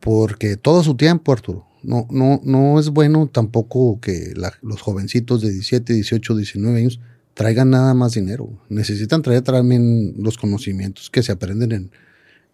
Porque 0.01 0.57
todo 0.57 0.83
su 0.83 0.97
tiempo, 0.97 1.33
Arturo, 1.33 1.67
no, 1.83 2.07
no, 2.11 2.41
no 2.45 2.81
es 2.81 2.91
bueno 2.91 3.29
tampoco 3.33 4.01
que 4.01 4.35
los 4.63 4.81
jovencitos 4.81 5.43
de 5.43 5.51
17, 5.51 5.93
18, 5.95 6.37
19 6.37 6.79
años 6.79 7.01
traigan 7.35 7.71
nada 7.71 7.95
más 7.95 8.13
dinero. 8.13 8.49
Necesitan 8.69 9.23
traer 9.23 9.43
también 9.43 10.15
los 10.19 10.37
conocimientos 10.37 11.11
que 11.11 11.23
se 11.23 11.33
aprenden 11.33 11.73
en, 11.73 11.91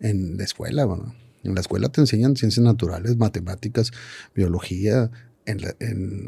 en 0.00 0.36
la 0.36 0.44
escuela. 0.44 0.86
En 1.42 1.54
la 1.54 1.60
escuela 1.60 1.88
te 1.88 2.00
enseñan 2.00 2.36
ciencias 2.36 2.64
naturales, 2.64 3.16
matemáticas, 3.16 3.92
biología. 4.34 5.10
En, 5.44 5.60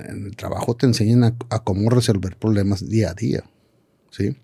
el 0.00 0.37
trabajo 0.37 0.76
te 0.76 0.87
enseñan 0.87 1.25
a, 1.25 1.64
cómo 1.64 1.90
resolver 1.90 2.37
problemas 2.37 2.88
día 2.88 3.10
a 3.10 3.14
día. 3.14 3.44
¿sí? 4.10 4.37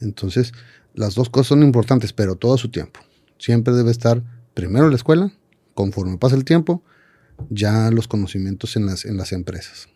Entonces, 0.00 0.52
las 0.94 1.14
dos 1.14 1.30
cosas 1.30 1.48
son 1.48 1.62
importantes, 1.62 2.12
pero 2.12 2.36
todo 2.36 2.54
a 2.54 2.58
su 2.58 2.70
tiempo. 2.70 3.00
Siempre 3.38 3.74
debe 3.74 3.90
estar 3.90 4.22
primero 4.54 4.84
en 4.84 4.90
la 4.90 4.96
escuela, 4.96 5.32
conforme 5.74 6.18
pasa 6.18 6.36
el 6.36 6.44
tiempo, 6.44 6.84
ya 7.50 7.90
los 7.90 8.06
conocimientos 8.06 8.76
en 8.76 8.86
las, 8.86 9.04
en 9.04 9.16
las 9.16 9.32
empresas. 9.32 9.88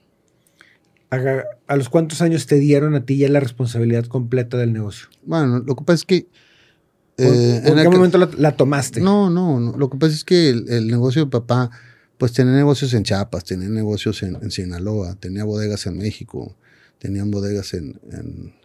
¿A, 1.11 1.77
los 1.77 1.89
cuántos 1.89 2.21
años 2.21 2.47
te 2.47 2.57
dieron 2.57 2.95
a 2.95 3.07
ti 3.07 3.17
ya 3.17 3.29
la 3.29 3.41
responsabilidad 3.41 4.05
completa 4.07 4.59
del 4.59 4.73
negocio? 4.73 5.09
Bueno, 5.23 5.61
lo 5.61 5.77
que 5.77 5.85
pasa 5.85 5.95
es 5.95 6.05
que... 6.05 6.27
Eh, 7.19 7.63
¿En 7.65 7.77
qué 7.77 7.89
momento 7.89 8.17
la, 8.17 8.57
tomaste? 8.57 9.01
No, 9.01 9.29
no, 9.29 9.59
no, 9.59 9.77
lo 9.77 9.91
que 9.91 9.99
pasa 9.99 10.15
es 10.15 10.25
que 10.25 10.51
el, 10.51 10.87
negocio 10.87 11.25
de 11.25 11.31
papá, 11.31 11.71
pues 12.17 12.33
tenía 12.33 12.53
negocios 12.53 12.95
en 12.95 13.03
Chiapas, 13.03 13.45
tenía 13.45 13.69
negocios 13.69 14.23
en, 14.23 14.51
Sinaloa, 14.53 15.17
tenía 15.17 15.43
bodegas 15.43 15.87
en 15.87 15.99
México, 15.99 16.57
tenían 16.99 17.33
bodegas 17.33 17.75
en, 17.75 18.01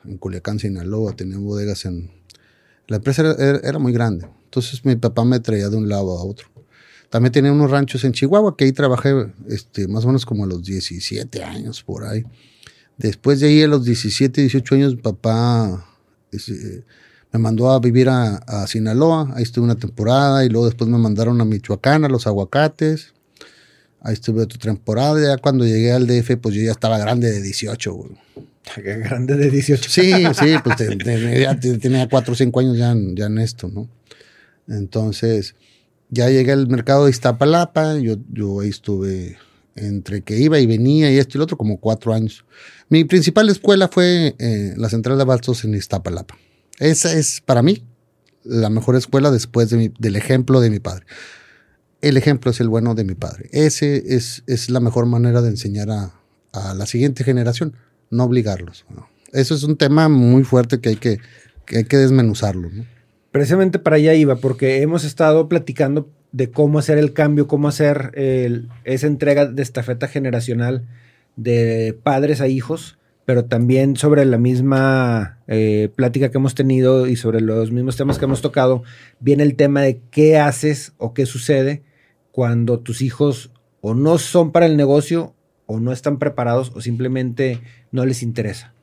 en, 0.05 0.17
Culiacán, 0.17 0.59
Sinaloa, 0.59 1.15
tenían 1.15 1.43
bodegas 1.43 1.85
en... 1.85 2.11
La 2.87 2.97
empresa 2.97 3.35
era 3.63 3.79
muy 3.79 3.91
grande, 3.91 4.27
entonces 4.45 4.85
mi 4.85 4.95
papá 4.97 5.25
me 5.25 5.39
traía 5.39 5.69
de 5.69 5.77
un 5.77 5.89
lado 5.89 6.17
a 6.19 6.23
otro. 6.23 6.47
También 7.09 7.31
tenía 7.31 7.51
unos 7.51 7.71
ranchos 7.71 8.03
en 8.03 8.11
Chihuahua, 8.11 8.55
que 8.57 8.65
ahí 8.65 8.71
trabajé 8.71 9.13
este, 9.47 9.87
más 9.87 10.03
o 10.03 10.07
menos 10.07 10.25
como 10.25 10.43
a 10.43 10.47
los 10.47 10.63
17 10.63 11.43
años 11.43 11.83
por 11.83 12.05
ahí. 12.05 12.23
Después 12.97 13.39
de 13.39 13.47
ahí, 13.47 13.61
a 13.61 13.67
los 13.67 13.85
17, 13.85 14.41
18 14.41 14.75
años, 14.75 14.95
papá 14.95 15.85
este, 16.31 16.83
me 17.33 17.39
mandó 17.39 17.71
a 17.71 17.79
vivir 17.79 18.09
a, 18.09 18.67
Sinaloa. 18.67 19.33
Ahí 19.35 19.43
estuve 19.43 19.65
una 19.65 19.75
temporada 19.75 20.45
y 20.45 20.49
luego 20.49 20.67
después 20.67 20.89
me 20.89 20.99
mandaron 20.99 21.41
a 21.41 21.45
Michoacán, 21.45 22.05
a 22.05 22.09
los 22.09 22.27
aguacates. 22.27 23.13
Ahí 24.01 24.13
estuve 24.13 24.43
otra 24.43 24.59
temporada. 24.59 25.19
Ya 25.19 25.37
cuando 25.37 25.65
llegué 25.65 25.91
al 25.91 26.05
DF, 26.05 26.37
pues 26.37 26.53
yo 26.53 26.61
ya 26.61 26.71
estaba 26.71 26.99
grande 26.99 27.31
de 27.31 27.41
18, 27.41 27.93
güey. 27.93 28.11
Grande 28.77 29.35
de 29.35 29.49
18. 29.49 29.89
Sí, 29.89 30.13
sí, 30.39 30.55
pues 30.63 30.77
tenía, 30.77 31.59
tenía 31.59 32.07
4 32.07 32.31
o 32.31 32.35
5 32.35 32.59
años 32.61 32.77
ya, 32.77 32.95
ya 33.13 33.25
en 33.25 33.39
esto, 33.39 33.67
¿no? 33.67 33.89
Entonces, 34.69 35.55
ya 36.09 36.29
llegué 36.29 36.53
al 36.53 36.67
mercado 36.67 37.03
de 37.03 37.11
Iztapalapa, 37.11 37.97
yo, 37.97 38.15
yo 38.31 38.61
ahí 38.61 38.69
estuve 38.69 39.37
entre 39.75 40.21
que 40.21 40.37
iba 40.37 40.59
y 40.59 40.65
venía 40.65 41.11
y 41.11 41.17
esto 41.17 41.37
y 41.37 41.39
lo 41.39 41.43
otro, 41.43 41.57
como 41.57 41.77
cuatro 41.77 42.13
años. 42.13 42.45
Mi 42.87 43.03
principal 43.03 43.49
escuela 43.49 43.89
fue 43.89 44.35
eh, 44.39 44.73
la 44.77 44.87
Central 44.87 45.17
de 45.17 45.25
Bastos 45.25 45.65
en 45.65 45.73
Iztapalapa. 45.73 46.37
Esa 46.79 47.13
es 47.13 47.41
para 47.41 47.61
mí 47.61 47.83
la 48.43 48.69
mejor 48.69 48.95
escuela 48.95 49.31
después 49.31 49.69
del 49.69 50.15
ejemplo 50.15 50.59
de 50.59 50.69
mi 50.69 50.79
padre. 50.79 51.05
El 52.01 52.17
ejemplo 52.17 52.51
es 52.51 52.59
el 52.59 52.67
bueno 52.67 52.95
de 52.95 53.05
mi 53.05 53.15
padre. 53.15 53.49
Ese 53.51 54.15
es, 54.15 54.43
es 54.47 54.69
la 54.69 54.81
mejor 54.81 55.05
manera 55.05 55.41
de 55.41 55.49
enseñar 55.49 55.89
a, 55.89 56.13
a 56.53 56.73
la 56.73 56.85
siguiente 56.85 57.23
generación, 57.23 57.75
no 58.09 58.23
obligarlos. 58.23 58.85
Eso 59.31 59.55
es 59.55 59.63
un 59.63 59.75
tema 59.75 60.07
muy 60.07 60.43
fuerte 60.43 60.79
que 60.79 60.89
hay 60.89 60.95
que, 60.95 61.19
que, 61.65 61.77
hay 61.77 61.83
que 61.85 61.97
desmenuzarlo. 61.97 62.69
precisamente 63.31 63.79
para 63.79 63.95
allá 63.95 64.13
iba, 64.13 64.35
porque 64.35 64.81
hemos 64.81 65.03
estado 65.03 65.49
platicando 65.49 66.09
de 66.31 66.51
cómo 66.51 66.79
hacer 66.79 66.97
el 66.97 67.13
cambio, 67.13 67.47
cómo 67.47 67.67
hacer 67.67 68.11
esa 68.83 69.07
entrega 69.07 69.45
de 69.45 69.61
estafeta 69.61 70.07
generacional 70.07 70.87
de 71.35 71.97
padres 72.03 72.41
a 72.41 72.47
hijos, 72.47 72.97
pero 73.25 73.45
también 73.45 73.95
sobre 73.95 74.25
la 74.25 74.37
misma 74.37 75.39
eh, 75.47 75.89
plática 75.95 76.29
que 76.29 76.37
hemos 76.37 76.55
tenido 76.55 77.07
y 77.07 77.15
sobre 77.15 77.41
los 77.41 77.71
mismos 77.71 77.95
temas 77.95 78.19
que 78.19 78.25
hemos 78.25 78.41
tocado, 78.41 78.83
viene 79.19 79.43
el 79.43 79.55
tema 79.55 79.81
de 79.81 80.01
qué 80.11 80.37
haces 80.37 80.93
o 80.97 81.13
qué 81.13 81.25
sucede 81.25 81.83
cuando 82.31 82.79
tus 82.79 83.01
hijos 83.01 83.51
o 83.81 83.93
no 83.93 84.17
son 84.17 84.51
para 84.51 84.65
el 84.65 84.75
negocio 84.75 85.35
o 85.65 85.79
no 85.79 85.91
están 85.91 86.19
preparados 86.19 86.71
o 86.75 86.81
simplemente 86.81 87.61
no 87.91 88.05
les 88.05 88.23
interesa. 88.23 88.73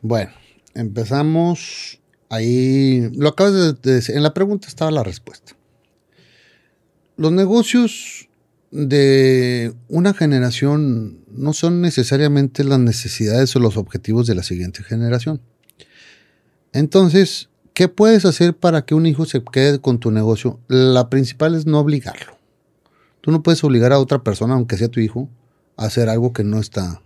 Bueno, 0.00 0.32
empezamos 0.74 2.00
ahí. 2.28 3.10
Lo 3.14 3.30
acabas 3.30 3.54
de, 3.54 3.92
decir. 3.94 4.16
En 4.16 4.22
la 4.22 4.34
pregunta 4.34 4.68
estaba 4.68 4.90
la 4.90 5.02
respuesta. 5.02 5.56
Los 7.16 7.32
negocios 7.32 8.28
de 8.74 9.72
una 9.88 10.14
generación 10.14 11.20
no 11.30 11.52
son 11.52 11.80
necesariamente 11.80 12.64
las 12.64 12.80
necesidades 12.80 13.54
o 13.54 13.60
los 13.60 13.76
objetivos 13.76 14.26
de 14.26 14.34
la 14.34 14.42
siguiente 14.42 14.82
generación. 14.82 15.40
Entonces, 16.72 17.50
¿qué 17.72 17.86
puedes 17.86 18.24
hacer 18.24 18.56
para 18.56 18.84
que 18.84 18.96
un 18.96 19.06
hijo 19.06 19.26
se 19.26 19.44
quede 19.44 19.78
con 19.78 20.00
tu 20.00 20.10
negocio? 20.10 20.58
La 20.66 21.08
principal 21.08 21.54
es 21.54 21.66
no 21.66 21.78
obligarlo. 21.78 22.36
Tú 23.20 23.30
no 23.30 23.44
puedes 23.44 23.62
obligar 23.62 23.92
a 23.92 24.00
otra 24.00 24.24
persona, 24.24 24.54
aunque 24.54 24.76
sea 24.76 24.88
tu 24.88 24.98
hijo, 24.98 25.28
a 25.76 25.84
hacer 25.84 26.08
algo 26.08 26.32
que 26.32 26.42
no 26.42 26.58
está 26.58 27.00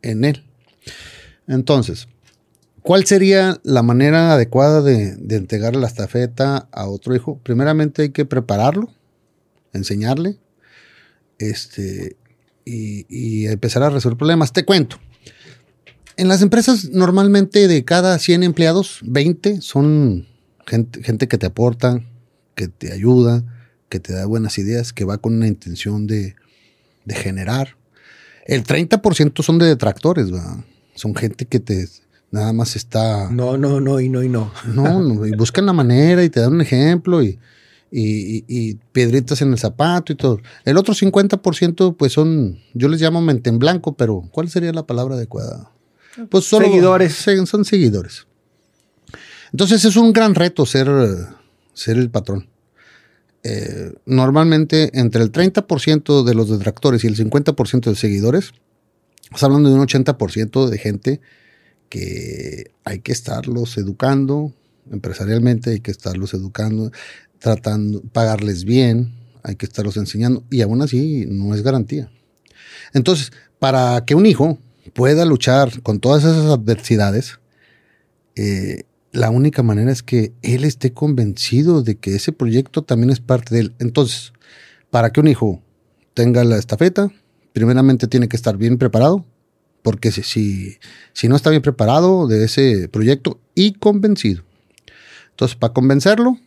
en 0.00 0.24
él. 0.24 0.42
Entonces, 1.46 2.08
¿Cuál 2.80 3.04
sería 3.04 3.60
la 3.64 3.82
manera 3.82 4.32
adecuada 4.32 4.80
de, 4.80 5.18
entregar 5.36 5.76
la 5.76 5.88
estafeta 5.88 6.68
a 6.72 6.88
otro 6.88 7.14
hijo? 7.14 7.38
Primeramente 7.42 8.00
hay 8.00 8.10
que 8.12 8.24
prepararlo, 8.24 8.88
enseñarle, 9.74 10.38
este, 11.38 12.16
y, 12.64 13.46
empezar 13.46 13.82
a 13.82 13.90
resolver 13.90 14.18
problemas. 14.18 14.52
Te 14.52 14.64
cuento. 14.64 14.98
En 16.16 16.28
las 16.28 16.42
empresas 16.42 16.90
normalmente 16.90 17.68
de 17.68 17.84
cada 17.84 18.18
100 18.18 18.42
empleados, 18.42 18.98
20 19.02 19.60
son 19.60 20.26
gente, 20.66 21.02
gente 21.02 21.28
que 21.28 21.38
te 21.38 21.46
aporta, 21.46 22.02
que 22.54 22.68
te 22.68 22.92
ayuda, 22.92 23.44
que 23.88 24.00
te 24.00 24.12
da 24.12 24.26
buenas 24.26 24.58
ideas, 24.58 24.92
que 24.92 25.04
va 25.04 25.18
con 25.18 25.34
una 25.34 25.46
intención 25.46 26.06
de, 26.06 26.34
generar. 27.08 27.76
El 28.46 28.64
30% 28.64 29.42
son 29.42 29.58
de 29.58 29.66
detractores, 29.66 30.28
son 30.94 31.14
gente 31.14 31.46
que 31.46 31.60
te 31.60 31.88
Nada 32.30 32.52
más 32.52 32.76
está. 32.76 33.30
No, 33.30 33.56
no, 33.56 33.80
no, 33.80 34.00
y 34.00 34.08
no, 34.08 34.22
y 34.22 34.28
no. 34.28 34.52
No, 34.66 35.26
y 35.26 35.30
buscan 35.32 35.64
la 35.64 35.72
manera 35.72 36.22
y 36.22 36.28
te 36.28 36.40
dan 36.40 36.52
un 36.52 36.60
ejemplo 36.60 37.22
y, 37.22 37.38
y, 37.90 38.74
piedritas 38.92 39.40
en 39.42 39.52
el 39.52 39.58
zapato 39.58 40.12
y 40.12 40.16
todo. 40.16 40.40
El 40.64 40.76
otro 40.76 40.94
50%, 40.94 41.96
pues 41.96 42.12
son, 42.12 42.58
yo 42.74 42.88
les 42.88 43.00
llamo 43.00 43.20
mente 43.20 43.50
en 43.50 43.58
blanco, 43.58 43.96
pero 43.96 44.28
¿cuál 44.30 44.48
sería 44.48 44.72
la 44.72 44.86
palabra 44.86 45.14
adecuada? 45.14 45.72
Pues 46.30 46.44
solo 46.44 46.66
seguidores. 46.66 47.14
Son 47.46 47.64
seguidores. 47.64 48.26
Entonces 49.52 49.84
es 49.84 49.96
un 49.96 50.12
gran 50.12 50.34
reto 50.34 50.66
ser, 50.66 50.88
ser 51.72 51.96
el 51.96 52.10
patrón. 52.10 52.48
Eh, 53.44 53.94
normalmente 54.04 54.90
entre 54.98 55.22
el 55.22 55.30
30% 55.30 56.24
de 56.24 56.34
los 56.34 56.50
detractores 56.50 57.04
y 57.04 57.06
el 57.06 57.16
50% 57.16 57.90
de 57.90 57.96
seguidores, 57.96 58.52
estamos 59.22 59.42
hablando 59.44 59.68
de 59.70 59.76
un 59.76 59.86
80% 59.86 60.68
de 60.68 60.78
gente 60.78 61.20
que 61.88 62.72
hay 62.84 63.00
que 63.00 63.12
estarlos 63.12 63.78
educando, 63.78 64.52
empresarialmente 64.90 65.70
hay 65.70 65.80
que 65.80 65.90
estarlos 65.90 66.34
educando, 66.34 66.90
tratando, 67.38 68.02
pagarles 68.12 68.64
bien, 68.64 69.14
hay 69.42 69.56
que 69.56 69.66
estarlos 69.66 69.96
enseñando, 69.96 70.44
y 70.50 70.62
aún 70.62 70.82
así 70.82 71.26
no 71.28 71.54
es 71.54 71.62
garantía. 71.62 72.10
Entonces, 72.92 73.32
para 73.58 74.04
que 74.04 74.14
un 74.14 74.26
hijo 74.26 74.58
pueda 74.94 75.24
luchar 75.24 75.82
con 75.82 76.00
todas 76.00 76.24
esas 76.24 76.46
adversidades, 76.46 77.38
eh, 78.36 78.84
la 79.12 79.30
única 79.30 79.62
manera 79.62 79.90
es 79.90 80.02
que 80.02 80.32
él 80.42 80.64
esté 80.64 80.92
convencido 80.92 81.82
de 81.82 81.96
que 81.96 82.14
ese 82.14 82.32
proyecto 82.32 82.82
también 82.82 83.10
es 83.10 83.20
parte 83.20 83.54
de 83.54 83.62
él. 83.62 83.74
Entonces, 83.78 84.32
para 84.90 85.10
que 85.10 85.20
un 85.20 85.28
hijo 85.28 85.62
tenga 86.14 86.44
la 86.44 86.58
estafeta, 86.58 87.10
primeramente 87.52 88.06
tiene 88.06 88.28
que 88.28 88.36
estar 88.36 88.56
bien 88.56 88.78
preparado, 88.78 89.24
porque 89.82 90.12
si, 90.12 90.76
si, 91.12 91.28
no 91.28 91.36
está 91.36 91.50
bien 91.50 91.62
preparado 91.62 92.26
de 92.26 92.44
ese 92.44 92.88
proyecto 92.88 93.40
y 93.54 93.72
convencido. 93.72 94.44
Entonces, 95.30 95.56
para 95.56 95.72
convencerlo, 95.72 96.38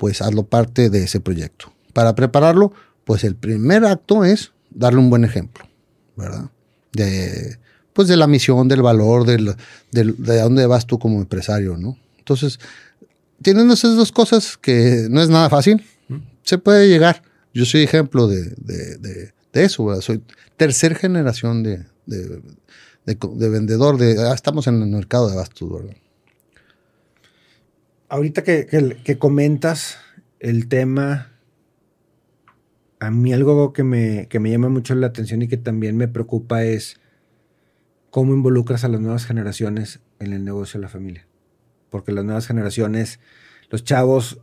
pues 0.00 0.22
hazlo 0.22 0.46
parte 0.46 0.88
de 0.88 1.04
ese 1.04 1.20
proyecto. 1.20 1.74
Para 1.92 2.14
prepararlo, 2.14 2.72
pues 3.04 3.22
el 3.22 3.36
primer 3.36 3.84
acto 3.84 4.24
es 4.24 4.52
darle 4.70 4.98
un 4.98 5.10
buen 5.10 5.24
ejemplo, 5.24 5.68
¿verdad? 6.16 6.50
De, 6.94 7.58
pues 7.92 8.08
de 8.08 8.16
la 8.16 8.26
misión, 8.26 8.66
del 8.66 8.80
valor, 8.80 9.26
del, 9.26 9.54
de 9.90 10.40
dónde 10.40 10.64
vas 10.64 10.86
tú 10.86 10.98
como 10.98 11.20
empresario, 11.20 11.76
¿no? 11.76 11.98
Entonces, 12.16 12.58
teniendo 13.42 13.74
esas 13.74 13.94
dos 13.94 14.10
cosas 14.10 14.56
que 14.56 15.06
no 15.10 15.20
es 15.20 15.28
nada 15.28 15.50
fácil, 15.50 15.84
se 16.44 16.56
puede 16.56 16.88
llegar. 16.88 17.22
Yo 17.52 17.66
soy 17.66 17.82
ejemplo 17.82 18.26
de, 18.26 18.54
de, 18.56 19.32
de 19.52 19.64
eso, 19.64 19.84
¿verdad? 19.84 20.00
soy 20.00 20.22
tercer 20.56 20.94
generación 20.94 21.62
de, 21.62 21.84
de, 22.06 23.48
vendedor, 23.50 23.98
de 23.98 24.16
ah, 24.18 24.32
estamos 24.32 24.66
en 24.66 24.80
el 24.80 24.88
mercado 24.88 25.26
de 25.26 25.34
abastos, 25.34 25.70
¿verdad? 25.70 25.96
Ahorita 28.10 28.42
que, 28.42 29.18
comentas 29.20 29.98
el 30.40 30.66
tema, 30.66 31.30
a 32.98 33.08
mí 33.12 33.32
algo 33.32 33.72
que 33.72 33.84
me, 33.84 34.26
que 34.26 34.40
me 34.40 34.50
llama 34.50 34.68
mucho 34.68 34.96
la 34.96 35.06
atención 35.06 35.42
y 35.42 35.46
que 35.46 35.56
también 35.56 35.96
me 35.96 36.08
preocupa 36.08 36.64
es 36.64 37.00
cómo 38.10 38.34
involucras 38.34 38.82
a 38.82 38.88
las 38.88 39.00
nuevas 39.00 39.26
generaciones 39.26 40.00
en 40.18 40.32
el 40.32 40.44
negocio 40.44 40.80
de 40.80 40.82
la 40.82 40.88
familia. 40.88 41.28
Porque 41.88 42.10
las 42.10 42.24
nuevas 42.24 42.48
generaciones, 42.48 43.20
los 43.70 43.84
chavos, 43.84 44.40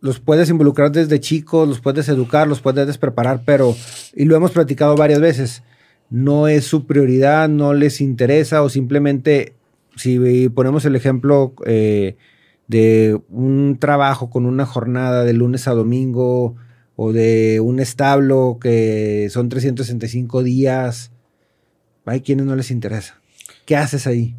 los 0.00 0.20
puedes 0.20 0.48
involucrar 0.48 0.92
desde 0.92 1.18
chicos, 1.18 1.68
los 1.68 1.80
puedes 1.80 2.08
educar, 2.08 2.46
los 2.46 2.60
puedes 2.60 2.98
preparar, 2.98 3.42
pero, 3.44 3.74
y 4.14 4.26
lo 4.26 4.36
hemos 4.36 4.52
platicado 4.52 4.94
varias 4.94 5.20
veces, 5.20 5.64
no 6.08 6.46
es 6.46 6.66
su 6.66 6.86
prioridad, 6.86 7.48
no 7.48 7.74
les 7.74 8.00
interesa 8.00 8.62
o 8.62 8.68
simplemente, 8.68 9.56
si 9.96 10.48
ponemos 10.50 10.84
el 10.84 10.94
ejemplo 10.94 11.54
eh, 11.66 12.16
de 12.68 13.18
un 13.30 13.78
trabajo 13.80 14.30
con 14.30 14.46
una 14.46 14.66
jornada 14.66 15.24
de 15.24 15.32
lunes 15.32 15.66
a 15.66 15.72
domingo 15.72 16.54
o 16.94 17.12
de 17.12 17.60
un 17.60 17.80
establo 17.80 18.58
que 18.60 19.28
son 19.30 19.48
365 19.48 20.42
días. 20.42 21.10
Hay 22.04 22.20
quienes 22.20 22.46
no 22.46 22.54
les 22.54 22.70
interesa. 22.70 23.20
¿Qué 23.64 23.76
haces 23.76 24.06
ahí? 24.06 24.36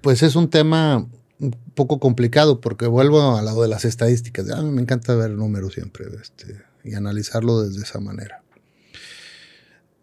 Pues 0.00 0.22
es 0.22 0.36
un 0.36 0.48
tema 0.48 1.06
un 1.38 1.56
poco 1.74 1.98
complicado 1.98 2.60
porque 2.60 2.86
vuelvo 2.86 3.36
al 3.36 3.44
lado 3.44 3.62
de 3.62 3.68
las 3.68 3.84
estadísticas. 3.84 4.50
A 4.50 4.62
mí 4.62 4.70
me 4.70 4.82
encanta 4.82 5.14
ver 5.14 5.30
números 5.30 5.74
siempre 5.74 6.06
este, 6.20 6.62
y 6.84 6.94
analizarlo 6.94 7.62
desde 7.62 7.82
esa 7.82 8.00
manera. 8.00 8.42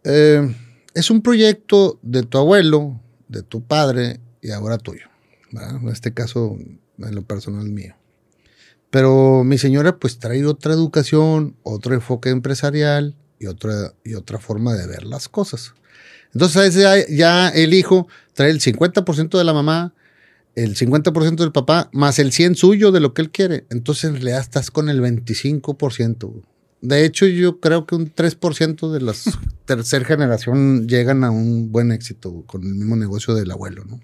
Eh, 0.04 0.54
es 0.94 1.10
un 1.10 1.22
proyecto 1.22 2.00
de 2.02 2.24
tu 2.24 2.38
abuelo, 2.38 3.00
de 3.30 3.42
tu 3.42 3.64
padre 3.64 4.20
y 4.42 4.52
ahora 4.52 4.78
tuyo. 4.78 5.13
En 5.62 5.90
este 5.90 6.14
caso, 6.14 6.58
en 6.98 7.16
lo 7.16 7.24
personal 7.24 7.70
mío. 7.70 7.96
Pero 8.90 9.44
mi 9.44 9.58
señora 9.58 9.98
pues 9.98 10.20
trae 10.20 10.46
otra 10.46 10.74
educación, 10.74 11.56
otro 11.64 11.96
enfoque 11.96 12.30
empresarial 12.30 13.16
y 13.40 13.48
otra, 13.48 13.94
y 14.04 14.14
otra 14.14 14.40
forma 14.40 14.74
de 14.76 14.86
ver 14.88 15.04
las 15.04 15.30
cosas. 15.30 15.74
Entonces 16.34 16.76
ya, 16.76 17.08
ya 17.08 17.50
el 17.50 17.74
hijo 17.74 18.08
trae 18.34 18.52
el 18.52 18.60
50% 18.60 19.38
de 19.38 19.44
la 19.44 19.54
mamá, 19.54 19.94
el 20.56 20.76
50% 20.76 21.36
del 21.38 21.52
papá, 21.52 21.90
más 21.92 22.20
el 22.20 22.32
100 22.32 22.56
suyo 22.56 22.92
de 22.92 23.00
lo 23.00 23.14
que 23.14 23.24
él 23.24 23.32
quiere. 23.32 23.66
Entonces 23.70 24.06
en 24.06 24.14
realidad 24.14 24.42
estás 24.42 24.70
con 24.70 24.90
el 24.90 25.02
25%. 25.02 26.44
De 26.82 27.06
hecho, 27.06 27.26
yo 27.26 27.60
creo 27.60 27.86
que 27.86 27.96
un 27.96 28.14
3% 28.14 28.92
de 28.92 29.02
la 29.02 29.14
tercera 29.66 30.06
generación 30.06 30.88
llegan 30.88 31.24
a 31.24 31.32
un 31.32 31.72
buen 31.72 31.92
éxito 31.92 32.44
con 32.46 32.64
el 32.64 32.76
mismo 32.76 32.96
negocio 32.96 33.34
del 33.34 33.52
abuelo, 33.52 33.86
¿no? 33.86 34.02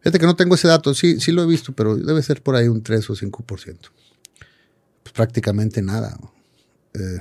Fíjate 0.00 0.18
que 0.18 0.26
no 0.26 0.36
tengo 0.36 0.54
ese 0.54 0.68
dato, 0.68 0.94
sí, 0.94 1.20
sí 1.20 1.32
lo 1.32 1.42
he 1.42 1.46
visto, 1.46 1.72
pero 1.72 1.96
debe 1.96 2.22
ser 2.22 2.42
por 2.42 2.54
ahí 2.54 2.68
un 2.68 2.82
3 2.82 3.10
o 3.10 3.14
5%. 3.14 3.44
Pues 5.02 5.12
prácticamente 5.12 5.82
nada. 5.82 6.16
Eh, 6.94 7.18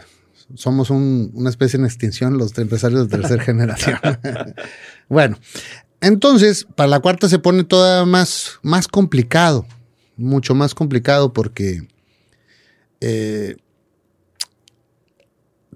somos 0.56 0.90
una 0.90 1.50
especie 1.50 1.78
en 1.78 1.86
extinción 1.86 2.38
los 2.38 2.58
empresarios 2.58 3.10
de 3.10 3.18
tercera 3.18 3.44
generación. 3.44 3.98
bueno, 5.10 5.38
entonces, 6.02 6.68
para 6.76 6.88
la 6.88 7.00
cuarta 7.00 7.28
se 7.28 7.40
pone 7.40 7.64
todavía 7.64 8.06
más, 8.06 8.60
más 8.62 8.88
complicado, 8.88 9.66
mucho 10.16 10.54
más 10.54 10.76
complicado 10.76 11.34
porque 11.34 11.88
eh, 13.02 13.58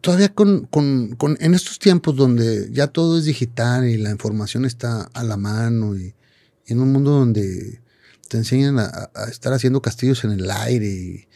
todavía 0.02 0.30
con, 0.34 0.68
en 1.40 1.54
estos 1.54 1.80
tiempos 1.80 2.16
donde 2.16 2.70
ya 2.72 2.88
todo 2.88 3.18
es 3.18 3.26
digital 3.26 3.88
y 3.88 3.98
la 3.98 4.12
información 4.12 4.66
está 4.66 5.10
a 5.14 5.24
la 5.24 5.38
mano 5.38 5.98
y, 5.98 6.14
en 6.72 6.80
un 6.80 6.92
mundo 6.92 7.12
donde 7.12 7.82
te 8.28 8.38
enseñan 8.38 8.80
a, 8.80 9.12
estar 9.30 9.52
haciendo 9.54 9.82
castillos 9.82 10.24
en 10.24 10.32
el 10.32 10.50
aire 10.50 11.28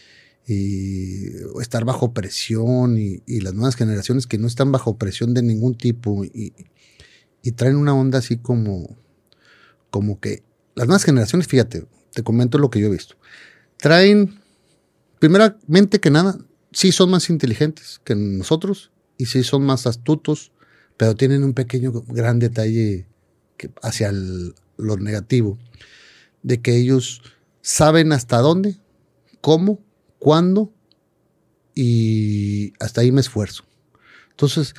y, 0.47 1.31
estar 1.59 1.83
bajo 1.85 2.13
presión 2.13 2.97
y, 2.97 3.21
las 3.41 3.53
nuevas 3.53 3.75
generaciones 3.75 4.27
que 4.27 4.37
no 4.37 4.47
están 4.47 4.71
bajo 4.71 4.97
presión 4.97 5.33
de 5.33 5.41
ningún 5.41 5.75
tipo 5.75 6.23
y, 6.23 6.53
traen 7.55 7.75
una 7.75 7.93
onda 7.93 8.19
así 8.19 8.37
como, 8.37 8.97
como 9.91 10.19
que 10.19 10.43
las 10.73 10.87
nuevas 10.87 11.03
generaciones, 11.03 11.47
fíjate, 11.47 11.85
te 12.11 12.23
comento 12.23 12.57
lo 12.57 12.69
que 12.69 12.79
yo 12.79 12.87
he 12.87 12.91
visto, 12.91 13.15
traen, 13.77 14.39
primeramente 15.19 15.99
que 15.99 16.09
nada, 16.09 16.39
sí 16.71 16.91
son 16.91 17.11
más 17.11 17.29
inteligentes 17.29 18.01
que 18.03 18.15
nosotros 18.15 18.91
y 19.17 19.27
sí 19.27 19.43
son 19.43 19.63
más 19.63 19.85
astutos, 19.85 20.51
pero 20.97 21.15
tienen 21.15 21.43
un 21.43 21.53
pequeño, 21.53 21.91
gran 22.07 22.39
detalle 22.39 23.07
hacia 23.81 24.11
lo 24.77 24.97
negativo, 24.97 25.57
de 26.43 26.61
que 26.61 26.75
ellos 26.75 27.21
saben 27.61 28.11
hasta 28.11 28.37
dónde, 28.39 28.77
cómo, 29.41 29.79
cuándo 30.19 30.71
y 31.73 32.73
hasta 32.79 33.01
ahí 33.01 33.11
me 33.11 33.21
esfuerzo. 33.21 33.63
Entonces, 34.31 34.75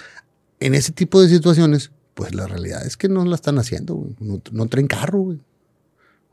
en 0.61 0.75
ese 0.75 0.93
tipo 0.93 1.21
de 1.21 1.29
situaciones, 1.29 1.91
pues 2.15 2.35
la 2.35 2.47
realidad 2.47 2.87
es 2.87 2.97
que 2.97 3.09
no 3.09 3.25
la 3.25 3.35
están 3.35 3.59
haciendo, 3.59 4.09
No, 4.21 4.67
traen 4.69 4.87
carro, 4.87 5.37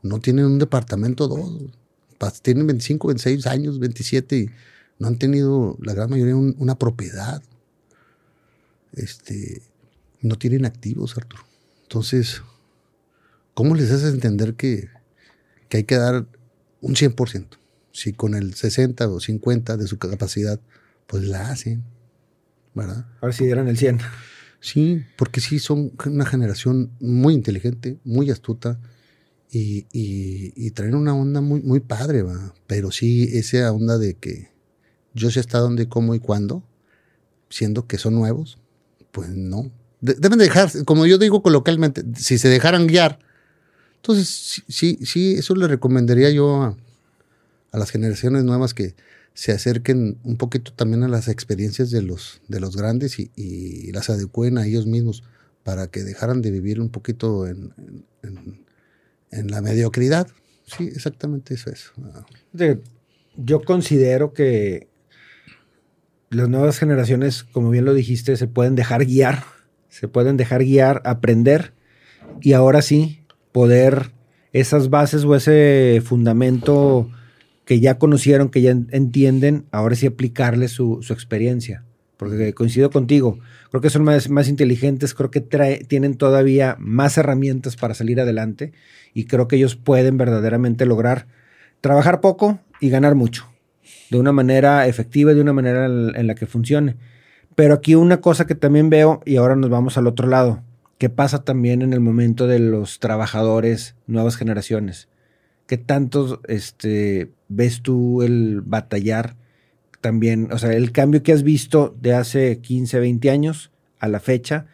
No 0.02 0.20
tienen 0.20 0.46
un 0.46 0.58
departamento 0.58 1.28
dos, 1.28 1.50
Tienen 2.42 2.66
25, 2.66 3.08
26 3.08 3.46
años, 3.46 3.78
27 3.78 4.38
y 4.38 4.50
no 4.98 5.08
han 5.08 5.18
tenido, 5.18 5.76
la 5.82 5.92
gran 5.92 6.08
mayoría, 6.08 6.36
una 6.36 6.78
propiedad. 6.78 7.42
Este, 8.92 9.60
no 10.20 10.36
tienen 10.36 10.64
activos, 10.64 11.16
Arturo. 11.16 11.44
Entonces, 11.82 12.42
¿cómo 13.54 13.74
les 13.74 13.90
haces 13.90 14.12
entender 14.12 14.54
que, 14.54 14.88
que 15.68 15.78
hay 15.78 15.84
que 15.84 15.96
dar 15.96 16.26
un 16.80 16.94
100%? 16.94 17.46
Si 17.92 18.12
con 18.12 18.34
el 18.34 18.54
60 18.54 19.08
o 19.08 19.20
50 19.20 19.76
de 19.76 19.86
su 19.86 19.98
capacidad, 19.98 20.60
pues 21.06 21.24
la 21.24 21.50
hacen, 21.50 21.84
¿verdad? 22.74 23.06
A 23.20 23.26
ver 23.26 23.34
si 23.34 23.44
dieran 23.44 23.68
el 23.68 23.78
100. 23.78 24.00
Sí, 24.60 25.04
porque 25.16 25.40
sí 25.40 25.58
son 25.58 25.92
una 26.06 26.26
generación 26.26 26.90
muy 26.98 27.34
inteligente, 27.34 27.98
muy 28.02 28.30
astuta 28.30 28.80
y, 29.50 29.86
y, 29.92 30.70
traen 30.72 30.96
una 30.96 31.14
onda 31.14 31.40
muy, 31.40 31.60
muy 31.62 31.80
padre, 31.80 32.22
¿va? 32.22 32.54
Pero 32.66 32.90
sí, 32.90 33.28
esa 33.34 33.70
onda 33.70 33.98
de 33.98 34.14
que 34.14 34.48
yo 35.12 35.30
sé 35.30 35.38
hasta 35.38 35.58
dónde, 35.58 35.88
cómo 35.88 36.14
y 36.14 36.18
cuándo, 36.18 36.64
siendo 37.50 37.86
que 37.86 37.98
son 37.98 38.14
nuevos, 38.14 38.58
pues 39.12 39.28
no. 39.28 39.70
deben 40.00 40.38
dejar, 40.38 40.70
como 40.84 41.06
yo 41.06 41.18
digo 41.18 41.42
coloquialmente, 41.42 42.02
si 42.16 42.38
se 42.38 42.48
dejaran 42.48 42.88
guiar, 42.88 43.20
entonces 44.04 44.62
sí, 44.68 44.98
sí, 45.02 45.32
eso 45.38 45.54
le 45.54 45.66
recomendaría 45.66 46.28
yo 46.28 46.62
a, 46.62 46.76
las 47.72 47.90
generaciones 47.90 48.44
nuevas 48.44 48.74
que 48.74 48.94
se 49.32 49.50
acerquen 49.50 50.18
un 50.24 50.36
poquito 50.36 50.74
también 50.74 51.02
a 51.04 51.08
las 51.08 51.26
experiencias 51.26 51.90
de 51.90 52.02
los, 52.02 52.42
de 52.46 52.60
los 52.60 52.76
grandes 52.76 53.18
y, 53.18 53.90
las 53.92 54.10
adecúen 54.10 54.58
a 54.58 54.66
ellos 54.66 54.86
mismos 54.86 55.24
para 55.62 55.86
que 55.86 56.02
dejaran 56.02 56.42
de 56.42 56.50
vivir 56.50 56.82
un 56.82 56.90
poquito 56.90 57.46
en, 57.46 57.72
en 59.30 59.50
la 59.50 59.62
mediocridad. 59.62 60.28
Sí, 60.66 60.84
exactamente 60.94 61.54
eso 61.54 61.70
es. 61.70 61.90
Yo 63.38 63.62
considero 63.62 64.34
que 64.34 64.86
las 66.28 66.50
nuevas 66.50 66.78
generaciones, 66.78 67.42
como 67.42 67.70
bien 67.70 67.86
lo 67.86 67.94
dijiste, 67.94 68.36
se 68.36 68.48
pueden 68.48 68.74
dejar 68.74 69.06
guiar, 69.06 69.44
se 69.88 70.08
pueden 70.08 70.36
dejar 70.36 70.62
guiar, 70.62 71.00
aprender 71.06 71.72
y 72.42 72.52
ahora 72.52 72.82
sí 72.82 73.23
poder 73.54 74.10
esas 74.52 74.90
bases 74.90 75.24
o 75.24 75.36
ese 75.36 76.02
fundamento 76.04 77.08
que 77.64 77.78
ya 77.78 77.98
conocieron, 77.98 78.48
que 78.48 78.62
ya 78.62 78.72
entienden, 78.72 79.66
ahora 79.70 79.94
sí 79.94 80.06
aplicarle 80.06 80.66
su, 80.66 81.06
experiencia. 81.08 81.84
Porque 82.16 82.52
coincido 82.52 82.90
contigo, 82.90 83.38
creo 83.70 83.80
que 83.80 83.90
son 83.90 84.02
más, 84.02 84.28
más 84.28 84.48
inteligentes, 84.48 85.14
creo 85.14 85.30
que 85.30 85.40
tienen 85.40 86.16
todavía 86.16 86.74
más 86.80 87.16
herramientas 87.16 87.76
para 87.76 87.94
salir 87.94 88.20
adelante 88.20 88.72
y 89.14 89.26
creo 89.26 89.46
que 89.46 89.54
ellos 89.54 89.76
pueden 89.76 90.16
verdaderamente 90.16 90.84
lograr 90.84 91.28
trabajar 91.80 92.20
poco 92.20 92.58
y 92.80 92.90
ganar 92.90 93.14
mucho 93.14 93.46
de 94.10 94.18
una 94.18 94.32
manera 94.32 94.88
efectiva 94.88 95.30
y 95.30 95.36
de 95.36 95.42
una 95.42 95.52
manera 95.52 95.86
en, 95.86 96.26
la 96.26 96.34
que 96.34 96.46
funcione. 96.46 96.96
Pero 97.54 97.74
aquí 97.74 97.94
una 97.94 98.20
cosa 98.20 98.48
que 98.48 98.56
también 98.56 98.90
veo, 98.90 99.22
y 99.24 99.36
ahora 99.36 99.54
nos 99.54 99.70
vamos 99.70 99.96
al 99.96 100.08
otro 100.08 100.26
lado, 100.26 100.60
que 100.98 101.08
pasa 101.08 101.44
también 101.44 101.82
en 101.82 101.92
el 101.92 102.00
momento 102.00 102.46
de 102.46 102.58
los 102.58 102.98
trabajadores, 102.98 103.94
nuevas 104.06 104.36
generaciones. 104.36 105.08
¿Qué 105.66 105.78
tanto 105.78 106.40
este, 106.46 107.30
ves 107.48 107.82
tú 107.82 108.22
el 108.22 108.60
batallar 108.60 109.36
también? 110.00 110.52
O 110.52 110.58
sea, 110.58 110.72
el 110.72 110.92
cambio 110.92 111.22
que 111.22 111.32
has 111.32 111.42
visto 111.42 111.96
de 112.00 112.14
hace 112.14 112.60
15, 112.60 113.00
20 113.00 113.30
años 113.30 113.70
a 113.98 114.08
la 114.08 114.20
fecha, 114.20 114.66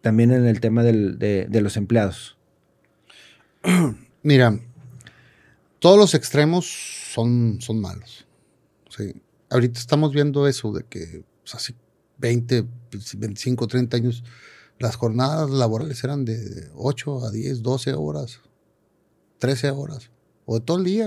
también 0.00 0.30
en 0.32 0.46
el 0.46 0.60
tema 0.60 0.82
de, 0.82 1.46
de 1.48 1.60
los 1.60 1.76
empleados. 1.76 2.38
Mira, 4.22 4.58
todos 5.78 5.98
los 5.98 6.14
extremos 6.14 6.66
son, 6.66 7.60
son 7.60 7.80
malos. 7.80 8.26
Ahorita 9.48 9.80
estamos 9.80 10.12
viendo 10.12 10.46
eso 10.46 10.72
de 10.72 10.84
que 10.84 11.24
hace 11.52 11.74
20, 12.18 12.66
25, 13.16 13.66
30 13.66 13.96
años 13.96 14.24
las 14.80 14.96
jornadas 14.96 15.50
laborales 15.50 16.02
eran 16.02 16.24
de 16.24 16.70
8 16.74 17.26
a 17.26 17.30
10, 17.30 17.62
12 17.62 17.92
horas, 17.92 18.40
13 19.38 19.70
horas, 19.72 20.10
o 20.46 20.58
de 20.58 20.64
todo 20.64 20.78
el 20.78 20.84
día. 20.84 21.06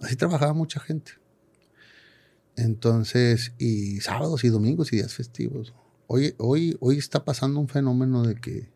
Así 0.00 0.16
trabajaba 0.16 0.54
mucha 0.54 0.80
gente. 0.80 1.12
Entonces, 2.56 3.52
y 3.58 4.00
sábados 4.00 4.42
y 4.44 4.48
domingos 4.48 4.90
y 4.92 4.96
días 4.96 5.12
festivos. 5.12 5.74
Hoy, 6.06 6.34
hoy, 6.38 6.78
hoy 6.80 6.96
está 6.96 7.26
pasando 7.26 7.60
un 7.60 7.68
fenómeno 7.68 8.22
de 8.22 8.36
que 8.36 8.70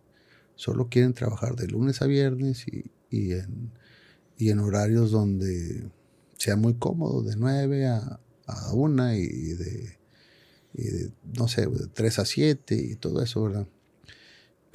solo 0.56 0.90
quieren 0.90 1.14
trabajar 1.14 1.56
de 1.56 1.66
lunes 1.66 2.02
a 2.02 2.06
viernes 2.06 2.66
y, 2.68 3.32
en, 3.32 3.72
y 4.36 4.50
en 4.50 4.58
horarios 4.58 5.10
donde 5.10 5.90
sea 6.36 6.56
muy 6.56 6.74
cómodo, 6.74 7.22
de 7.22 7.34
9 7.34 7.86
a, 7.86 8.20
a 8.46 8.74
1 8.74 9.14
y 9.14 9.54
de, 9.54 11.12
no 11.34 11.48
sé, 11.48 11.66
de 11.66 11.86
3 11.86 12.18
a 12.18 12.24
7 12.26 12.76
y 12.76 12.96
todo 12.96 13.22
eso, 13.22 13.42
¿verdad? 13.42 13.66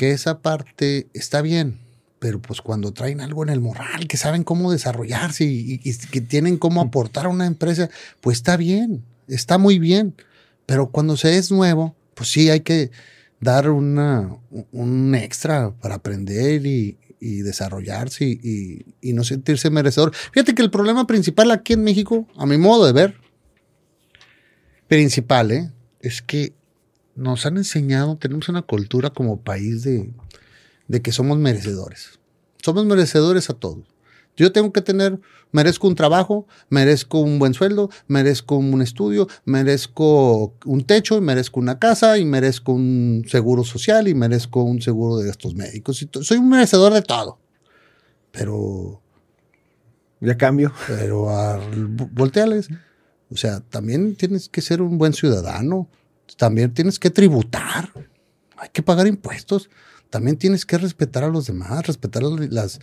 Que 0.01 0.13
esa 0.13 0.41
parte 0.41 1.09
está 1.13 1.43
bien, 1.43 1.77
pero 2.17 2.41
pues 2.41 2.59
cuando 2.61 2.91
traen 2.91 3.21
algo 3.21 3.43
en 3.43 3.49
el 3.49 3.59
moral, 3.59 4.07
que 4.07 4.17
saben 4.17 4.43
cómo 4.43 4.71
desarrollarse 4.71 5.43
y, 5.43 5.77
que 5.77 6.21
tienen 6.21 6.57
cómo 6.57 6.81
aportar 6.81 7.27
a 7.27 7.29
una 7.29 7.45
empresa, 7.45 7.87
pues 8.19 8.37
está 8.37 8.57
bien. 8.57 9.05
está 9.27 9.59
muy 9.59 9.77
bien, 9.77 10.15
pero 10.65 10.89
cuando 10.89 11.17
se 11.17 11.37
es 11.37 11.51
nuevo, 11.51 11.95
pues 12.15 12.29
sí 12.31 12.49
hay 12.49 12.61
que 12.61 12.89
dar 13.41 13.69
una, 13.69 14.35
un 14.71 15.13
extra 15.13 15.69
para 15.69 15.93
aprender 15.93 16.65
y, 16.65 16.97
desarrollarse 17.19 18.25
y, 18.25 18.95
y, 19.01 19.13
no 19.13 19.23
sentirse 19.23 19.69
merecedor. 19.69 20.15
Fíjate 20.15 20.55
que 20.55 20.63
el 20.63 20.71
problema 20.71 21.05
principal 21.05 21.51
aquí 21.51 21.73
en 21.73 21.83
México, 21.83 22.27
a 22.37 22.47
mi 22.47 22.57
modo 22.57 22.87
de 22.87 22.93
ver, 22.93 23.17
principal, 24.87 25.51
¿eh? 25.51 25.71
es 25.99 26.23
que 26.23 26.55
nos 27.21 27.45
han 27.45 27.57
enseñado, 27.57 28.17
tenemos 28.17 28.49
una 28.49 28.61
cultura 28.61 29.11
como 29.11 29.41
país 29.41 29.83
de, 29.83 30.11
de 30.87 31.01
que 31.01 31.11
somos 31.11 31.37
merecedores. 31.37 32.19
Somos 32.61 32.85
merecedores 32.85 33.49
a 33.49 33.53
todos. 33.53 33.85
Yo 34.37 34.51
tengo 34.51 34.71
que 34.71 34.81
tener, 34.81 35.19
merezco 35.51 35.87
un 35.87 35.95
trabajo, 35.95 36.47
merezco 36.69 37.19
un 37.19 37.37
buen 37.37 37.53
sueldo, 37.53 37.89
merezco 38.07 38.55
un 38.55 38.81
estudio, 38.81 39.27
merezco 39.45 40.55
un 40.65 40.83
techo, 40.83 41.19
merezco 41.21 41.59
una 41.59 41.79
casa 41.79 42.17
y 42.17 42.25
merezco 42.25 42.71
un 42.73 43.23
seguro 43.27 43.63
social 43.63 44.07
y 44.07 44.15
merezco 44.15 44.63
un 44.63 44.81
seguro 44.81 45.17
de 45.17 45.27
gastos 45.27 45.53
médicos. 45.55 46.05
Soy 46.21 46.37
un 46.37 46.49
merecedor 46.49 46.93
de 46.93 47.01
todo. 47.01 47.39
Pero... 48.31 49.01
Ya 50.21 50.37
cambio. 50.37 50.71
Pero 50.87 51.29
a, 51.29 51.59
volteales. 52.11 52.69
O 53.31 53.37
sea, 53.37 53.59
también 53.59 54.15
tienes 54.15 54.49
que 54.49 54.61
ser 54.61 54.81
un 54.81 54.97
buen 54.97 55.13
ciudadano. 55.13 55.89
También 56.41 56.73
tienes 56.73 56.97
que 56.97 57.11
tributar. 57.11 57.93
Hay 58.57 58.69
que 58.69 58.81
pagar 58.81 59.05
impuestos. 59.05 59.69
También 60.09 60.37
tienes 60.37 60.65
que 60.65 60.79
respetar 60.79 61.23
a 61.23 61.27
los 61.27 61.45
demás, 61.45 61.85
respetar 61.85 62.23
las, 62.23 62.79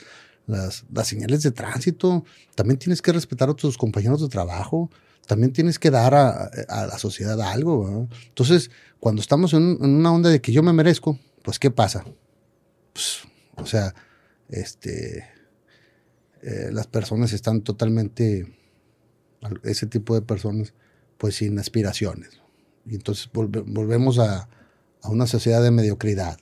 las, 0.46 0.84
señales 1.02 1.42
de 1.42 1.50
tránsito, 1.50 2.24
también 2.54 2.78
tienes 2.78 3.02
que 3.02 3.10
respetar 3.10 3.50
a 3.50 3.54
tus 3.54 3.76
compañeros 3.76 4.20
de 4.22 4.28
trabajo, 4.28 4.90
también 5.26 5.52
tienes 5.52 5.80
que 5.80 5.90
dar 5.90 6.14
a, 6.14 6.52
la 6.68 6.98
sociedad 6.98 7.40
algo. 7.42 8.06
Entonces, 8.28 8.70
cuando 9.00 9.20
estamos 9.20 9.52
en, 9.54 9.76
una 9.82 10.12
onda 10.12 10.30
de 10.30 10.40
que 10.40 10.52
yo 10.52 10.62
me 10.62 10.72
merezco, 10.72 11.18
pues 11.42 11.58
¿qué 11.58 11.72
pasa? 11.72 12.04
Pues, 12.92 13.22
o 13.56 13.66
sea, 13.66 13.92
este, 14.50 15.24
eh, 16.42 16.70
las 16.70 16.86
personas 16.86 17.32
están 17.32 17.62
totalmente, 17.62 18.54
ese 19.64 19.88
tipo 19.88 20.14
de 20.14 20.22
personas, 20.22 20.74
pues 21.18 21.34
sin 21.34 21.58
aspiraciones. 21.58 22.40
Y 22.86 22.94
entonces 22.94 23.30
volvemos 23.32 24.18
a, 24.18 24.48
a 25.02 25.10
una 25.10 25.26
sociedad 25.26 25.62
de 25.62 25.70
mediocridad. 25.70 26.38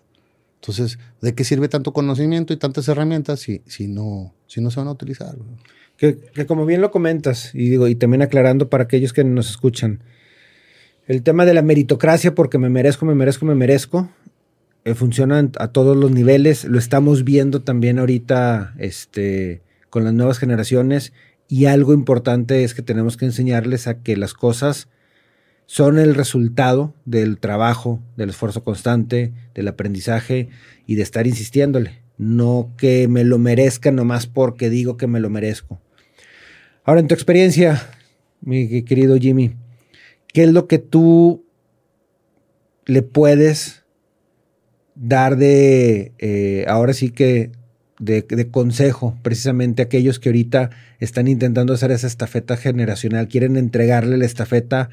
Entonces, 0.56 0.98
¿de 1.20 1.34
qué 1.34 1.44
sirve 1.44 1.68
tanto 1.68 1.92
conocimiento 1.92 2.52
y 2.52 2.56
tantas 2.56 2.88
herramientas 2.88 3.40
si, 3.40 3.62
si, 3.66 3.86
no, 3.86 4.34
si 4.46 4.60
no 4.60 4.70
se 4.70 4.80
van 4.80 4.88
a 4.88 4.92
utilizar? 4.92 5.36
Que, 5.96 6.18
como 6.46 6.66
bien 6.66 6.80
lo 6.80 6.90
comentas, 6.90 7.54
y 7.54 7.68
digo, 7.68 7.88
y 7.88 7.94
también 7.94 8.22
aclarando 8.22 8.68
para 8.68 8.84
aquellos 8.84 9.12
que 9.12 9.24
nos 9.24 9.48
escuchan, 9.48 10.02
el 11.06 11.22
tema 11.22 11.44
de 11.44 11.54
la 11.54 11.62
meritocracia, 11.62 12.34
porque 12.34 12.58
me 12.58 12.68
merezco, 12.68 13.06
me 13.06 13.14
merezco, 13.14 13.46
me 13.46 13.54
merezco, 13.54 14.10
eh, 14.84 14.94
funciona 14.94 15.50
a 15.58 15.68
todos 15.68 15.96
los 15.96 16.10
niveles. 16.10 16.64
Lo 16.64 16.78
estamos 16.78 17.22
viendo 17.22 17.62
también 17.62 18.00
ahorita 18.00 18.74
este, 18.78 19.62
con 19.88 20.04
las 20.04 20.14
nuevas 20.14 20.38
generaciones. 20.38 21.12
Y 21.48 21.66
algo 21.66 21.94
importante 21.94 22.64
es 22.64 22.74
que 22.74 22.82
tenemos 22.82 23.16
que 23.16 23.26
enseñarles 23.26 23.86
a 23.86 24.02
que 24.02 24.16
las 24.16 24.34
cosas 24.34 24.88
son 25.66 25.98
el 25.98 26.14
resultado 26.14 26.94
del 27.04 27.38
trabajo, 27.38 28.00
del 28.16 28.30
esfuerzo 28.30 28.62
constante, 28.62 29.32
del 29.54 29.68
aprendizaje 29.68 30.48
y 30.86 30.94
de 30.94 31.02
estar 31.02 31.26
insistiéndole. 31.26 32.02
No 32.18 32.72
que 32.78 33.08
me 33.08 33.24
lo 33.24 33.38
merezca 33.38 33.90
nomás 33.90 34.26
porque 34.26 34.70
digo 34.70 34.96
que 34.96 35.08
me 35.08 35.20
lo 35.20 35.28
merezco. 35.28 35.80
Ahora, 36.84 37.00
en 37.00 37.08
tu 37.08 37.14
experiencia, 37.14 37.82
mi 38.40 38.84
querido 38.84 39.16
Jimmy, 39.18 39.56
¿qué 40.32 40.44
es 40.44 40.52
lo 40.52 40.68
que 40.68 40.78
tú 40.78 41.44
le 42.86 43.02
puedes 43.02 43.82
dar 44.94 45.36
de, 45.36 46.12
eh, 46.18 46.64
ahora 46.68 46.94
sí 46.94 47.10
que, 47.10 47.50
de, 47.98 48.22
de, 48.22 48.50
consejo 48.50 49.18
precisamente 49.22 49.82
a 49.82 49.86
aquellos 49.86 50.20
que 50.20 50.28
ahorita 50.28 50.70
están 51.00 51.28
intentando 51.28 51.74
hacer 51.74 51.90
esa 51.90 52.06
estafeta 52.06 52.56
generacional, 52.56 53.26
quieren 53.26 53.56
entregarle 53.56 54.16
la 54.16 54.26
estafeta 54.26 54.90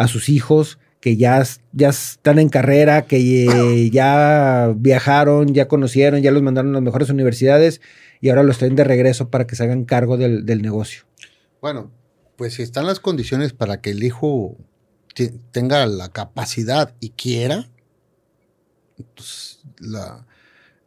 a 0.00 0.08
sus 0.08 0.30
hijos 0.30 0.78
que 0.98 1.18
ya, 1.18 1.44
ya 1.74 1.90
están 1.90 2.38
en 2.38 2.48
carrera, 2.48 3.02
que 3.02 3.90
ya 3.92 4.72
viajaron, 4.74 5.52
ya 5.52 5.68
conocieron, 5.68 6.22
ya 6.22 6.30
los 6.30 6.42
mandaron 6.42 6.70
a 6.70 6.74
las 6.74 6.82
mejores 6.82 7.10
universidades 7.10 7.82
y 8.22 8.30
ahora 8.30 8.42
los 8.42 8.56
traen 8.56 8.76
de 8.76 8.84
regreso 8.84 9.28
para 9.28 9.46
que 9.46 9.56
se 9.56 9.64
hagan 9.64 9.84
cargo 9.84 10.16
del, 10.16 10.62
negocio. 10.62 11.02
Bueno, 11.60 11.90
pues 12.36 12.54
si 12.54 12.62
están 12.62 12.86
las 12.86 12.98
condiciones 12.98 13.52
para 13.52 13.82
que 13.82 13.90
el 13.90 14.02
hijo 14.02 14.56
tenga 15.52 15.84
la 15.84 16.08
capacidad 16.08 16.94
y 16.98 17.10
quiera, 17.10 17.68
pues 19.14 19.60
la, 19.80 20.26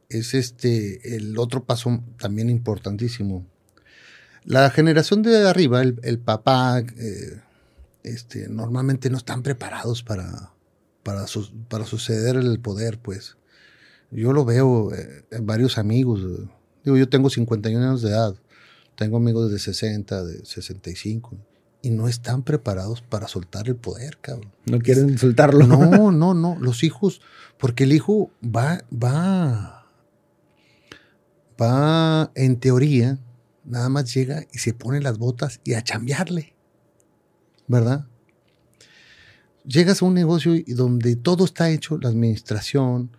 es 0.10 0.34
este 0.34 1.15
el 1.15 1.38
otro 1.38 1.65
paso 1.65 2.04
también 2.17 2.49
importantísimo. 2.49 3.45
La 4.43 4.71
generación 4.71 5.21
de 5.21 5.47
arriba, 5.47 5.84
el, 5.84 6.17
papá, 6.17 6.80
eh, 6.80 7.41
este, 8.03 8.47
normalmente 8.49 9.09
no 9.09 9.17
están 9.17 9.43
preparados 9.43 10.03
para, 10.03 10.53
para, 11.03 11.25
para 11.69 11.85
suceder 11.85 12.35
el 12.35 12.59
poder, 12.59 12.99
pues. 12.99 13.37
Yo 14.11 14.31
lo 14.31 14.45
veo 14.45 14.93
eh, 14.93 15.25
en 15.31 15.45
varios 15.45 15.77
amigos. 15.77 16.21
Digo, 16.83 16.97
yo 16.97 17.09
tengo 17.09 17.29
51 17.29 17.83
años 17.83 18.01
de 18.01 18.09
edad, 18.09 18.35
tengo 18.95 19.17
amigos 19.17 19.51
de 19.51 19.57
60, 19.57 20.23
de 20.23 20.45
65, 20.45 21.35
y 21.81 21.89
no 21.89 22.07
están 22.07 22.43
preparados 22.43 23.01
para 23.01 23.27
soltar 23.27 23.67
el 23.67 23.75
poder, 23.75 24.17
cabrón. 24.21 24.51
No 24.65 24.79
quieren 24.79 25.17
soltarlo. 25.17 25.65
No, 25.65 26.11
no, 26.11 26.33
no. 26.33 26.57
Los 26.59 26.83
hijos, 26.83 27.21
porque 27.57 27.85
el 27.85 27.93
hijo 27.93 28.31
va, 28.43 28.83
va, 28.91 29.87
va, 31.59 32.31
en 32.35 32.59
teoría, 32.59 33.19
nada 33.65 33.89
más 33.89 34.13
llega 34.13 34.45
y 34.51 34.59
se 34.59 34.73
pone 34.73 35.01
las 35.01 35.17
botas 35.17 35.59
y 35.63 35.73
a 35.73 35.83
chambearle. 35.83 36.52
¿Verdad? 37.73 38.05
Llegas 39.65 40.01
a 40.01 40.05
un 40.05 40.13
negocio 40.13 40.53
donde 40.67 41.15
todo 41.15 41.45
está 41.45 41.71
hecho, 41.71 41.97
la 41.97 42.09
administración, 42.09 43.09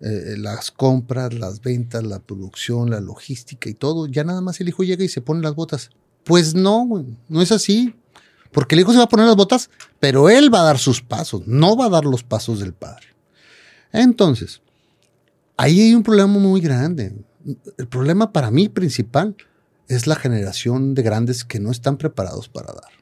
eh, 0.00 0.36
las 0.38 0.70
compras, 0.70 1.34
las 1.34 1.60
ventas, 1.60 2.04
la 2.04 2.20
producción, 2.20 2.90
la 2.90 3.00
logística 3.00 3.68
y 3.68 3.74
todo, 3.74 4.06
ya 4.06 4.24
nada 4.24 4.40
más 4.40 4.60
el 4.60 4.68
hijo 4.68 4.82
llega 4.82 5.04
y 5.04 5.08
se 5.08 5.20
pone 5.20 5.42
las 5.42 5.54
botas. 5.54 5.90
Pues 6.24 6.54
no, 6.54 7.04
no 7.28 7.42
es 7.42 7.52
así. 7.52 7.94
Porque 8.50 8.74
el 8.74 8.80
hijo 8.80 8.92
se 8.92 8.98
va 8.98 9.04
a 9.04 9.08
poner 9.08 9.26
las 9.26 9.36
botas, 9.36 9.68
pero 10.00 10.30
él 10.30 10.52
va 10.52 10.60
a 10.60 10.64
dar 10.64 10.78
sus 10.78 11.02
pasos, 11.02 11.46
no 11.46 11.76
va 11.76 11.86
a 11.86 11.90
dar 11.90 12.06
los 12.06 12.22
pasos 12.22 12.60
del 12.60 12.72
padre. 12.72 13.08
Entonces, 13.92 14.62
ahí 15.56 15.80
hay 15.82 15.94
un 15.94 16.02
problema 16.02 16.28
muy 16.28 16.62
grande. 16.62 17.14
El 17.76 17.88
problema 17.88 18.32
para 18.32 18.50
mí 18.50 18.70
principal 18.70 19.36
es 19.86 20.06
la 20.06 20.16
generación 20.16 20.94
de 20.94 21.02
grandes 21.02 21.44
que 21.44 21.60
no 21.60 21.70
están 21.70 21.98
preparados 21.98 22.48
para 22.48 22.72
dar. 22.72 22.97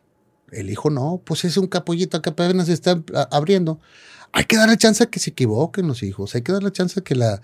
El 0.57 0.71
hijo 0.71 0.91
no, 0.91 1.23
pues 1.25 1.45
es 1.45 1.57
un 1.57 1.67
capullito 1.67 2.23
que 2.23 2.31
apenas 2.31 2.69
está 2.69 3.03
abriendo. 3.31 3.79
Hay 4.33 4.45
que 4.45 4.57
darle 4.57 4.77
chance 4.77 5.05
a 5.05 5.07
que 5.07 5.19
se 5.19 5.31
equivoquen 5.31 5.87
los 5.87 6.03
hijos, 6.03 6.35
hay 6.35 6.43
que 6.43 6.53
darle 6.53 6.73
chance 6.73 6.99
a 6.99 7.03
que 7.05 7.15
la 7.15 7.41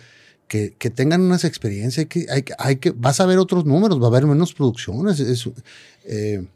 que, 0.48 0.90
tengan 0.90 1.22
unas 1.22 1.44
experiencias, 1.44 2.06
que, 2.06 2.26
hay, 2.30 2.44
hay, 2.58 2.76
que, 2.76 2.90
vas 2.90 3.20
a 3.20 3.26
ver 3.26 3.38
otros 3.38 3.64
números, 3.64 4.00
va 4.00 4.04
a 4.04 4.08
haber 4.08 4.26
menos 4.26 4.52
producciones. 4.52 5.18
Eh, 6.04 6.46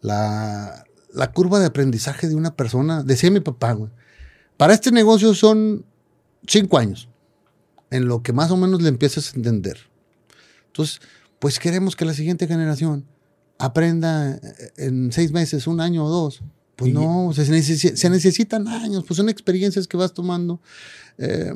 la, 0.00 0.84
la, 1.12 1.32
curva 1.32 1.60
de 1.60 1.66
aprendizaje 1.66 2.28
de 2.28 2.34
una 2.34 2.56
persona, 2.56 3.04
decía 3.04 3.30
mi 3.30 3.38
papá, 3.38 3.78
para 4.56 4.74
este 4.74 4.90
negocio 4.90 5.34
son 5.34 5.84
cinco 6.48 6.78
años, 6.78 7.08
en 7.90 8.06
lo 8.06 8.24
que 8.24 8.32
más 8.32 8.50
o 8.50 8.56
menos 8.56 8.82
le 8.82 8.88
empiezas 8.88 9.32
a 9.32 9.36
entender. 9.36 9.78
Entonces, 10.66 11.00
pues 11.38 11.60
queremos 11.60 11.94
que 11.94 12.04
la 12.04 12.14
siguiente 12.14 12.48
generación 12.48 13.06
aprenda 13.62 14.40
en 14.76 15.12
seis 15.12 15.30
meses, 15.30 15.68
un 15.68 15.80
año 15.80 16.04
o 16.04 16.10
dos. 16.10 16.42
Pues 16.74 16.92
no, 16.92 17.32
se, 17.32 17.48
necesitan 18.10 18.66
años, 18.66 19.04
pues 19.06 19.16
son 19.16 19.28
experiencias 19.28 19.86
que 19.86 19.96
vas 19.96 20.12
tomando 20.12 20.60
eh, 21.16 21.52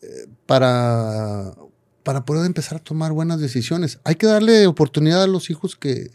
eh, 0.00 0.26
para, 0.46 1.54
para 2.04 2.24
poder 2.24 2.46
empezar 2.46 2.78
a 2.78 2.82
tomar 2.82 3.12
buenas 3.12 3.38
decisiones. 3.38 4.00
Hay 4.04 4.14
que 4.14 4.26
darle 4.26 4.66
oportunidad 4.66 5.24
a 5.24 5.26
los 5.26 5.50
hijos 5.50 5.76
que, 5.76 6.10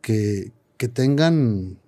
que, 0.00 0.50
tengan 0.92 1.78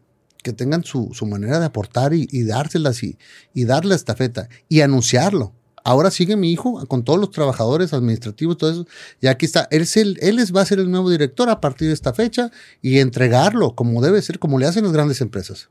que 0.45 0.53
tengan 0.53 0.85
su, 0.85 1.11
manera 1.27 1.59
de 1.59 1.67
aportar 1.67 2.15
y, 2.15 2.45
dárselas 2.45 3.03
y, 3.03 3.19
y 3.55 3.65
darle 3.65 3.97
estafeta 3.97 4.49
y 4.69 4.83
anunciarlo 4.83 5.53
ahora 5.85 6.11
sigue 6.11 6.37
mi 6.37 6.51
hijo 6.51 6.85
con 6.87 7.05
todos 7.05 7.21
los 7.21 7.31
trabajadores 7.31 7.93
administrativos, 7.93 8.57
todo 8.57 8.71
eso. 8.71 8.87
Y 9.21 9.29
aquí 9.29 9.47
está, 9.47 9.69
él, 9.71 9.83
es 9.83 9.97
él 9.97 10.57
va 10.57 10.63
a 10.63 10.67
ser 10.67 10.81
el 10.81 10.91
nuevo 10.91 11.11
director 11.11 11.49
a 11.51 11.61
partir 11.61 11.89
de 11.89 11.95
esta 11.95 12.13
fecha 12.13 12.51
y 12.83 12.99
entregarlo 12.99 13.75
como 13.75 14.03
debe 14.03 14.21
ser, 14.23 14.39
como 14.39 14.59
le 14.59 14.67
hacen 14.67 14.85
las 14.85 14.93
grandes 14.93 15.21
empresas, 15.21 15.69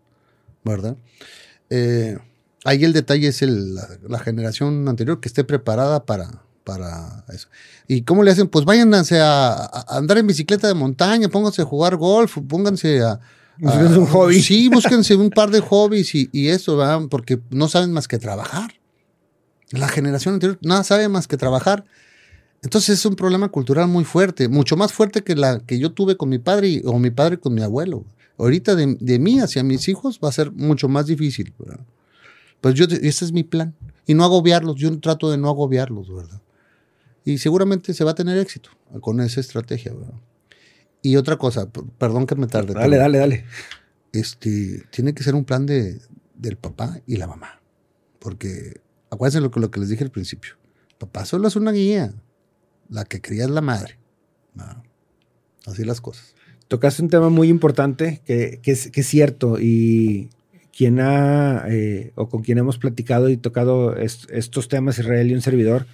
¿verdad? 0.63 0.95
Eh, 1.69 2.17
ahí 2.63 2.83
el 2.83 2.93
detalle 2.93 3.27
es 3.27 3.41
la, 3.41 4.19
generación 4.19 4.87
anterior 4.87 5.19
que 5.19 5.27
esté 5.27 5.43
preparada 5.43 6.05
para, 6.05 6.43
para 6.63 7.25
eso. 7.33 7.47
¿Y 7.87 8.03
cómo 8.03 8.23
le 8.23 8.31
hacen? 8.31 8.47
Pues 8.47 8.63
váyanse 8.63 9.19
a, 9.19 9.51
a, 9.51 9.97
andar 9.97 10.19
en 10.19 10.27
bicicleta 10.27 10.67
de 10.67 10.75
montaña, 10.75 11.27
pónganse 11.27 11.63
a 11.63 11.65
jugar 11.65 11.97
golf, 11.97 12.37
pónganse 12.47 13.01
a, 13.01 13.19
Búsquense 13.57 13.99
un 13.99 14.07
hobby. 14.07 14.41
Sí, 14.41 14.67
búsquense 14.67 15.15
un 15.15 15.29
par 15.29 15.51
de 15.51 15.59
hobbies 15.59 16.15
y, 16.15 16.27
y 16.31 16.47
eso, 16.47 16.75
¿verdad? 16.75 17.01
Porque 17.09 17.39
no 17.51 17.67
saben 17.67 17.91
más 17.91 18.07
que 18.07 18.17
trabajar. 18.17 18.73
La 19.73 19.87
generación 19.87 20.35
anterior 20.35 20.59
nada 20.61 20.83
sabe 20.83 21.09
más 21.09 21.27
que 21.27 21.35
trabajar. 21.35 21.83
Entonces 22.61 22.99
es 22.99 23.05
un 23.05 23.15
problema 23.15 23.49
cultural 23.49 23.87
muy 23.87 24.05
fuerte, 24.05 24.47
mucho 24.47 24.77
más 24.77 24.93
fuerte 24.93 25.23
que 25.23 25.35
la 25.35 25.59
que 25.59 25.79
yo 25.79 25.91
tuve 25.91 26.15
con 26.15 26.29
mi 26.29 26.37
padre 26.37 26.81
o 26.85 26.99
mi 26.99 27.09
padre 27.09 27.37
con 27.39 27.53
mi 27.53 27.61
abuelo. 27.61 28.05
Ahorita 28.37 28.75
de, 28.75 28.97
de 28.99 29.19
mí 29.19 29.39
hacia 29.39 29.63
mis 29.63 29.87
hijos 29.89 30.19
va 30.23 30.29
a 30.29 30.31
ser 30.31 30.51
mucho 30.51 30.87
más 30.87 31.07
difícil. 31.07 31.53
¿verdad? 31.57 31.85
Pues 32.61 32.75
yo, 32.75 32.85
ese 32.85 33.25
es 33.25 33.31
mi 33.31 33.43
plan. 33.43 33.73
Y 34.05 34.13
no 34.13 34.23
agobiarlos, 34.23 34.75
yo 34.75 34.97
trato 34.99 35.31
de 35.31 35.37
no 35.37 35.49
agobiarlos, 35.49 36.13
¿verdad? 36.13 36.41
Y 37.25 37.37
seguramente 37.37 37.93
se 37.93 38.03
va 38.03 38.11
a 38.11 38.15
tener 38.15 38.37
éxito 38.37 38.69
con 39.01 39.21
esa 39.21 39.39
estrategia, 39.39 39.93
¿verdad? 39.93 40.13
Y 41.01 41.15
otra 41.15 41.37
cosa, 41.37 41.69
perdón 41.97 42.27
que 42.27 42.35
me 42.35 42.47
tarde. 42.47 42.73
Dale, 42.73 42.97
dale, 42.97 43.17
dale. 43.17 43.45
Este, 44.11 44.83
tiene 44.91 45.13
que 45.13 45.23
ser 45.23 45.35
un 45.35 45.45
plan 45.45 45.65
de, 45.65 45.99
del 46.35 46.57
papá 46.57 46.99
y 47.07 47.17
la 47.17 47.27
mamá. 47.27 47.59
Porque 48.19 48.81
acuérdense 49.13 49.41
lo 49.41 49.51
que, 49.51 49.79
les 49.79 49.89
dije 49.89 50.03
al 50.03 50.11
principio. 50.11 50.53
Papá 50.97 51.25
solo 51.25 51.47
es 51.47 51.55
una 51.55 51.71
guía. 51.71 52.13
La 52.89 53.05
que 53.05 53.21
cría 53.21 53.45
es 53.45 53.49
la 53.49 53.61
madre. 53.61 53.97
Así 55.65 55.83
las 55.83 56.01
cosas. 56.01 56.35
Tocaste 56.67 57.01
un 57.01 57.09
tema 57.09 57.29
muy 57.29 57.49
importante 57.49 58.21
que, 58.25 58.59
es, 58.63 58.91
cierto 59.07 59.59
y 59.59 60.29
quien 60.75 60.99
ha, 60.99 61.65
eh, 61.69 62.11
o 62.15 62.29
con 62.29 62.41
quien 62.41 62.57
hemos 62.57 62.77
platicado 62.77 63.29
y 63.29 63.37
tocado 63.37 63.95
est- 63.95 64.29
estos 64.31 64.67
temas, 64.67 64.97
Israel 64.99 65.29
y 65.29 65.35
un 65.35 65.41
servidor, 65.41 65.85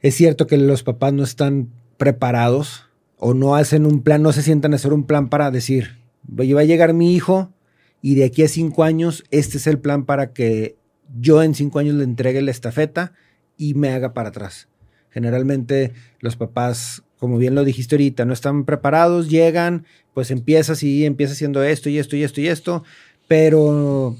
es 0.00 0.14
cierto 0.14 0.46
que 0.46 0.56
los 0.56 0.82
papás 0.82 1.12
no 1.12 1.22
están 1.22 1.68
preparados 1.98 2.86
o 3.18 3.34
no 3.34 3.54
hacen 3.54 3.84
un 3.84 4.02
plan, 4.02 4.22
no 4.22 4.32
se 4.32 4.42
sientan 4.42 4.72
a 4.72 4.76
hacer 4.76 4.94
un 4.94 5.04
plan 5.04 5.28
para 5.28 5.50
decir, 5.50 5.98
va 6.26 6.60
a 6.60 6.64
llegar 6.64 6.94
mi 6.94 7.14
hijo 7.14 7.52
y 8.00 8.14
de 8.14 8.24
aquí 8.24 8.42
a 8.42 8.48
cinco 8.48 8.82
años 8.82 9.24
este 9.30 9.58
es 9.58 9.66
el 9.66 9.78
plan 9.78 10.06
para 10.06 10.32
que 10.32 10.76
yo 11.18 11.42
en 11.42 11.54
cinco 11.54 11.78
años 11.78 11.94
le 11.94 12.04
entregue 12.04 12.42
la 12.42 12.50
estafeta 12.50 13.12
y 13.56 13.74
me 13.74 13.90
haga 13.90 14.14
para 14.14 14.30
atrás. 14.30 14.68
Generalmente 15.10 15.92
los 16.20 16.36
papás, 16.36 17.02
como 17.18 17.38
bien 17.38 17.54
lo 17.54 17.64
dijiste 17.64 17.96
ahorita, 17.96 18.24
no 18.24 18.32
están 18.32 18.64
preparados, 18.64 19.28
llegan, 19.28 19.84
pues 20.14 20.30
empieza 20.30 20.72
así, 20.72 21.04
empieza 21.04 21.32
haciendo 21.32 21.62
esto 21.62 21.88
y 21.88 21.98
esto 21.98 22.16
y 22.16 22.22
esto 22.22 22.40
y 22.40 22.48
esto, 22.48 22.84
pero 23.28 24.16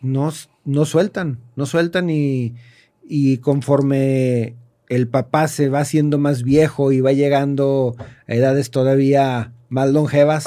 no, 0.00 0.32
no 0.64 0.84
sueltan, 0.84 1.38
no 1.56 1.66
sueltan 1.66 2.10
y, 2.10 2.54
y 3.02 3.38
conforme 3.38 4.56
el 4.88 5.08
papá 5.08 5.48
se 5.48 5.68
va 5.68 5.80
haciendo 5.80 6.18
más 6.18 6.42
viejo 6.42 6.92
y 6.92 7.00
va 7.00 7.12
llegando 7.12 7.96
a 8.28 8.34
edades 8.34 8.70
todavía 8.70 9.52
más 9.68 9.90
longevas, 9.90 10.44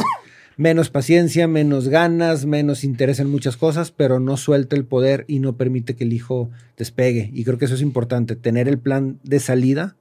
menos 0.58 0.89
paciencia, 0.89 1.48
menos 1.48 1.88
ganas, 1.88 2.46
menos 2.46 2.84
interés 2.84 3.20
en 3.20 3.30
muchas 3.30 3.56
cosas, 3.56 3.91
pero 3.91 4.20
no 4.20 4.36
suelta 4.38 4.76
el 4.76 4.86
poder 4.86 5.24
y 5.28 5.39
no 5.39 5.56
permite 5.56 5.96
que 5.96 6.04
el 6.04 6.13
hijo 6.13 6.50
despegue. 6.76 7.30
Y 7.34 7.43
creo 7.43 7.60
que 7.60 7.65
eso 7.65 7.76
es 7.76 7.82
importante, 7.82 8.36
tener 8.36 8.67
el 8.67 8.80
plan 8.80 9.20
de 9.24 9.39
salida 9.39 9.96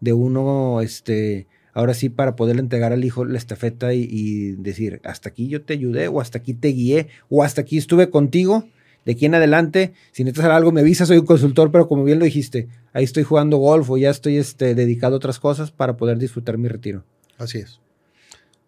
de 0.00 0.12
uno, 0.12 0.80
este, 0.80 1.46
ahora 1.72 1.94
sí, 1.94 2.08
para 2.08 2.34
poder 2.34 2.58
entregar 2.58 2.92
al 2.92 3.04
hijo 3.04 3.24
la 3.24 3.38
estafeta 3.38 3.94
y, 3.94 4.52
decir, 4.58 5.00
hasta 5.04 5.28
aquí 5.28 5.46
yo 5.48 5.62
te 5.62 5.74
ayudé, 5.74 6.08
o 6.08 6.20
hasta 6.20 6.38
aquí 6.38 6.52
te 6.52 6.68
guié, 6.68 7.06
o 7.30 7.44
hasta 7.44 7.60
aquí 7.62 7.78
estuve 7.78 8.10
contigo. 8.10 8.68
De 9.04 9.12
aquí 9.12 9.26
en 9.26 9.34
adelante, 9.34 9.94
si 10.12 10.22
necesitas 10.22 10.50
algo, 10.50 10.70
me 10.70 10.80
avisas, 10.80 11.08
soy 11.08 11.18
un 11.18 11.26
consultor, 11.26 11.72
pero 11.72 11.88
como 11.88 12.04
bien 12.04 12.20
lo 12.20 12.24
dijiste, 12.24 12.68
ahí 12.92 13.02
estoy 13.02 13.24
jugando 13.24 13.56
golf 13.56 13.90
o 13.90 13.96
ya 13.96 14.10
estoy 14.10 14.36
este, 14.36 14.76
dedicado 14.76 15.14
a 15.14 15.16
otras 15.16 15.40
cosas 15.40 15.72
para 15.72 15.96
poder 15.96 16.18
disfrutar 16.18 16.56
mi 16.56 16.68
retiro. 16.68 17.04
Así 17.36 17.58
es. 17.58 17.80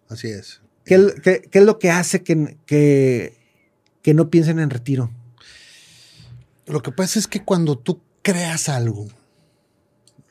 Así 0.09 0.29
es. 0.29 0.64
¿Qué, 0.85 1.49
es 1.51 1.63
lo 1.65 1.79
que 1.79 1.91
hace 1.91 2.23
que, 2.23 2.59
que, 4.03 4.15
no 4.15 4.29
piensen 4.31 4.59
en 4.59 4.71
retiro? 4.71 5.11
Lo 6.67 6.83
que 6.83 6.93
pasa 6.93 7.19
es 7.19 7.27
que 7.27 7.43
cuando 7.43 7.79
tú 7.79 8.01
creas 8.23 8.69
algo, 8.69 9.09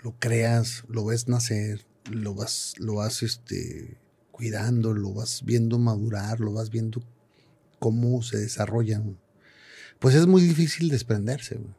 lo 0.02 0.16
creas, 0.20 0.84
lo 0.88 1.06
ves 1.06 1.28
nacer, 1.28 1.82
lo 2.12 2.36
vas, 2.36 2.74
lo 2.78 2.96
vas 2.96 3.24
este, 3.24 3.98
cuidando, 4.32 4.94
lo 4.94 5.14
vas 5.14 5.44
viendo 5.44 5.80
madurar, 5.80 6.40
lo 6.40 6.54
vas 6.54 6.70
viendo 6.70 7.02
cómo 7.80 8.22
se 8.22 8.38
desarrolla, 8.38 9.02
pues 10.00 10.16
es 10.16 10.28
muy 10.28 10.42
difícil 10.42 10.90
desprenderse. 10.90 11.56
güey. 11.56 11.74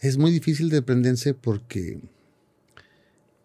Es 0.00 0.16
muy 0.16 0.30
difícil 0.30 0.70
desprenderse 0.70 1.34
porque 1.34 2.00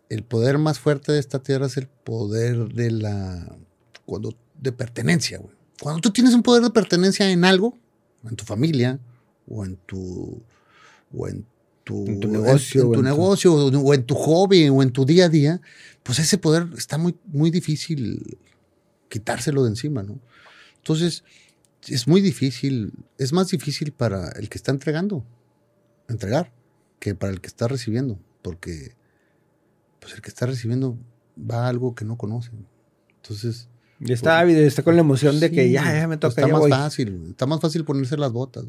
el 0.09 0.23
poder 0.23 0.57
más 0.57 0.79
fuerte 0.79 1.11
de 1.11 1.19
esta 1.19 1.41
tierra 1.41 1.65
es 1.65 1.77
el 1.77 1.87
poder 1.87 2.69
de 2.69 2.91
la 2.91 3.57
cuando 4.05 4.35
de 4.59 4.71
pertenencia, 4.71 5.37
güey. 5.39 5.53
Cuando 5.81 6.01
tú 6.01 6.11
tienes 6.11 6.33
un 6.33 6.41
poder 6.43 6.63
de 6.63 6.69
pertenencia 6.69 7.29
en 7.29 7.43
algo, 7.43 7.77
en 8.23 8.35
tu 8.35 8.45
familia, 8.45 8.99
o 9.47 9.65
en 9.65 9.75
tu 9.85 10.41
o 11.13 11.27
en 11.27 11.45
tu, 11.83 12.05
En 12.07 12.19
tu 12.19 12.27
negocio, 12.29 12.81
en, 12.81 12.87
o 12.87 12.91
tu 12.91 12.93
en 12.95 12.99
tu- 12.99 13.09
negocio 13.09 13.53
o, 13.53 13.67
o 13.69 13.93
en 13.93 14.03
tu 14.05 14.15
hobby 14.15 14.69
o 14.69 14.81
en 14.81 14.91
tu 14.91 15.05
día 15.05 15.25
a 15.25 15.29
día, 15.29 15.61
pues 16.03 16.19
ese 16.19 16.37
poder 16.37 16.67
está 16.77 16.97
muy 16.97 17.15
muy 17.25 17.51
difícil 17.51 18.37
quitárselo 19.09 19.63
de 19.63 19.69
encima, 19.69 20.01
¿no? 20.03 20.19
Entonces, 20.77 21.23
es 21.87 22.07
muy 22.07 22.21
difícil, 22.21 22.93
es 23.17 23.33
más 23.33 23.49
difícil 23.49 23.91
para 23.91 24.29
el 24.31 24.49
que 24.49 24.57
está 24.57 24.71
entregando, 24.71 25.23
entregar, 26.09 26.51
que 26.99 27.13
para 27.15 27.31
el 27.33 27.41
que 27.41 27.47
está 27.47 27.67
recibiendo, 27.67 28.17
porque 28.41 28.95
pues 29.99 30.13
el 30.13 30.21
que 30.21 30.29
está 30.29 30.45
recibiendo 30.47 30.97
va 31.39 31.65
a 31.65 31.69
algo 31.69 31.93
que 31.95 32.05
no 32.05 32.17
conoce. 32.17 32.51
Entonces, 33.21 33.67
Y 33.99 34.12
está 34.12 34.39
ávido, 34.39 34.60
está 34.62 34.84
con 34.84 34.95
la 34.95 35.01
emoción 35.01 35.39
de 35.39 35.51
que 35.51 35.65
Sí, 35.67 35.71
ya, 35.71 35.84
ya 35.86 36.08
me 36.08 36.17
pues 36.17 36.19
toca, 36.19 36.41
está 36.41 36.47
ya 36.47 36.53
más 36.53 36.60
voy. 36.62 36.69
fácil, 36.71 37.27
está 37.29 37.45
más 37.45 37.62
fácil 37.62 37.86
ponerse 37.86 38.17
las 38.17 38.31
botas. 38.31 38.65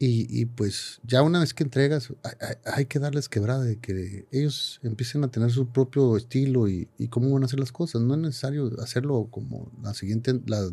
Y, 0.00 0.26
y, 0.30 0.44
pues 0.44 1.00
ya 1.02 1.22
una 1.22 1.40
vez 1.40 1.54
que 1.54 1.64
entregas, 1.64 2.10
hay, 2.22 2.32
hay- 2.40 2.72
hay 2.74 2.84
que 2.86 3.00
darles 3.00 3.28
quebrada 3.28 3.64
de 3.64 3.78
que 3.80 4.26
ellos 4.30 4.78
empiecen 4.84 5.24
a 5.24 5.28
tener 5.28 5.50
su 5.50 5.66
propio 5.68 6.16
estilo 6.16 6.68
y, 6.68 6.86
y 6.98 7.08
cómo 7.08 7.32
van 7.32 7.42
a 7.42 7.46
hacer 7.46 7.58
las 7.58 7.72
cosas. 7.72 8.02
No 8.02 8.14
es 8.14 8.20
necesario 8.20 8.70
hacerlo 8.80 9.26
como 9.30 9.72
la 9.82 9.94
siguiente, 9.94 10.40
la 10.46 10.68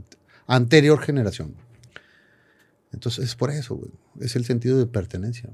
anterior 0.45 0.99
generación. 1.01 1.56
Entonces 2.93 3.25
es 3.25 3.36
por 3.36 3.49
eso, 3.49 3.75
güey. 3.75 3.91
Es 4.19 4.36
el 4.36 4.45
sentido 4.45 4.78
de 4.78 4.86
pertenencia. 4.86 5.49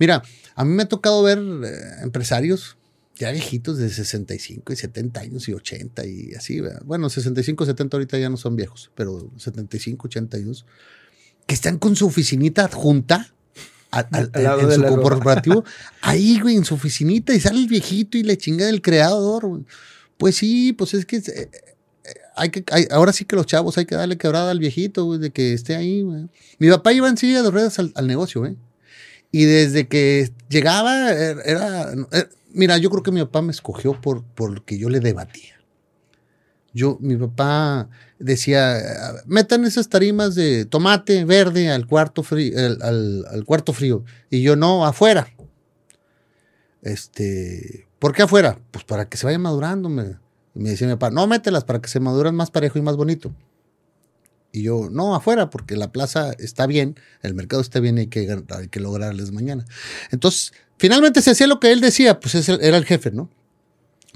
Mira, 0.00 0.22
a 0.56 0.64
mí 0.64 0.72
me 0.74 0.82
ha 0.82 0.88
tocado 0.88 1.22
ver 1.22 1.38
eh, 1.38 2.02
empresarios 2.02 2.76
ya 3.18 3.30
viejitos 3.30 3.78
de 3.78 3.88
65 3.90 4.72
y 4.72 4.76
70 4.76 5.20
años 5.20 5.48
y 5.48 5.52
80 5.54 6.06
y 6.06 6.34
así, 6.34 6.60
¿verdad? 6.60 6.82
Bueno, 6.84 7.08
65, 7.10 7.66
70 7.66 7.96
ahorita 7.96 8.18
ya 8.18 8.28
no 8.30 8.36
son 8.36 8.56
viejos, 8.56 8.90
pero 8.94 9.30
75, 9.36 10.06
80 10.08 10.36
años, 10.38 10.64
que 11.46 11.54
están 11.54 11.78
con 11.78 11.94
su 11.96 12.06
oficinita 12.06 12.64
adjunta 12.64 13.32
al- 13.90 14.08
al- 14.12 14.30
Al 14.46 14.60
en, 14.60 14.72
su 14.72 14.80
la 14.80 14.88
corporativo, 14.88 15.64
ahí, 16.00 16.40
güey, 16.40 16.56
en 16.56 16.64
su 16.64 16.74
oficinita 16.74 17.34
y 17.34 17.40
sale 17.40 17.58
el 17.58 17.66
viejito 17.68 18.16
y 18.16 18.22
le 18.22 18.38
chinga 18.38 18.64
del 18.66 18.80
creador, 18.80 19.46
güey. 19.46 19.62
Pues 20.16 20.36
sí, 20.36 20.72
pues 20.72 20.94
es 20.94 21.04
que 21.04 21.16
eh, 21.16 21.22
eh, 21.26 21.50
hay 22.36 22.48
que, 22.50 22.64
hay- 22.70 22.86
ahora 22.90 23.12
sí 23.12 23.24
que 23.26 23.36
los 23.36 23.44
chavos 23.44 23.76
hay 23.76 23.84
que 23.84 23.94
darle 23.94 24.16
quebrada 24.16 24.50
al 24.50 24.58
viejito, 24.60 25.04
güey, 25.04 25.18
de 25.18 25.30
que 25.30 25.52
esté 25.52 25.74
ahí, 25.76 26.00
güey. 26.02 26.28
Mi 26.58 26.70
papá 26.70 26.92
iba 26.94 27.08
en 27.08 27.16
silla 27.18 27.42
de 27.42 27.50
ruedas 27.50 27.78
al, 27.78 27.92
al 27.94 28.06
negocio, 28.06 28.40
güey. 28.40 28.56
Y 29.30 29.44
desde 29.44 29.88
que 29.88 30.30
llegaba, 30.48 31.10
er- 31.12 31.42
era, 31.44 31.92
er- 31.92 32.30
mira, 32.54 32.78
yo 32.78 32.90
creo 32.90 33.02
que 33.02 33.12
mi 33.12 33.20
papá 33.20 33.42
me 33.42 33.52
escogió 33.52 34.00
por 34.00 34.24
porque 34.24 34.78
yo 34.78 34.88
le 34.88 35.00
debatía. 35.00 35.54
Yo, 36.74 36.96
mi 37.00 37.16
papá 37.16 37.90
decía, 38.18 38.78
metan 39.26 39.64
esas 39.64 39.88
tarimas 39.88 40.34
de 40.34 40.64
tomate 40.64 41.24
verde 41.24 41.70
al 41.70 41.86
cuarto 41.86 42.22
frío, 42.22 42.56
al, 42.80 43.44
cuarto 43.44 43.72
frío. 43.74 44.04
Y 44.30 44.42
yo 44.42 44.56
no, 44.56 44.86
afuera. 44.86 45.28
Este, 46.80 47.86
¿por 47.98 48.14
qué 48.14 48.22
afuera? 48.22 48.58
Pues 48.70 48.84
para 48.84 49.08
que 49.08 49.18
se 49.18 49.26
vayan 49.26 49.42
madurando. 49.42 49.90
Me, 49.90 50.18
me 50.54 50.70
decía 50.70 50.86
mi 50.86 50.94
papá, 50.94 51.10
no, 51.10 51.26
mételas 51.26 51.64
para 51.64 51.80
que 51.80 51.88
se 51.88 52.00
maduran 52.00 52.34
más 52.34 52.50
parejo 52.50 52.78
y 52.78 52.82
más 52.82 52.96
bonito. 52.96 53.34
Y 54.52 54.62
yo, 54.62 54.88
no, 54.90 55.14
afuera, 55.14 55.48
porque 55.48 55.76
la 55.76 55.92
plaza 55.92 56.32
está 56.38 56.66
bien, 56.66 56.96
el 57.22 57.32
mercado 57.32 57.62
está 57.62 57.80
bien 57.80 57.96
y 57.96 58.02
hay 58.02 58.06
que, 58.08 58.44
hay 58.50 58.68
que 58.68 58.80
lograrles 58.80 59.32
mañana. 59.32 59.64
Entonces, 60.10 60.52
finalmente 60.82 61.22
se 61.22 61.30
hacía 61.30 61.46
lo 61.46 61.60
que 61.60 61.70
él 61.70 61.80
decía, 61.80 62.18
pues 62.18 62.34
ese 62.34 62.58
era 62.60 62.76
el 62.76 62.84
jefe, 62.84 63.12
¿no? 63.12 63.30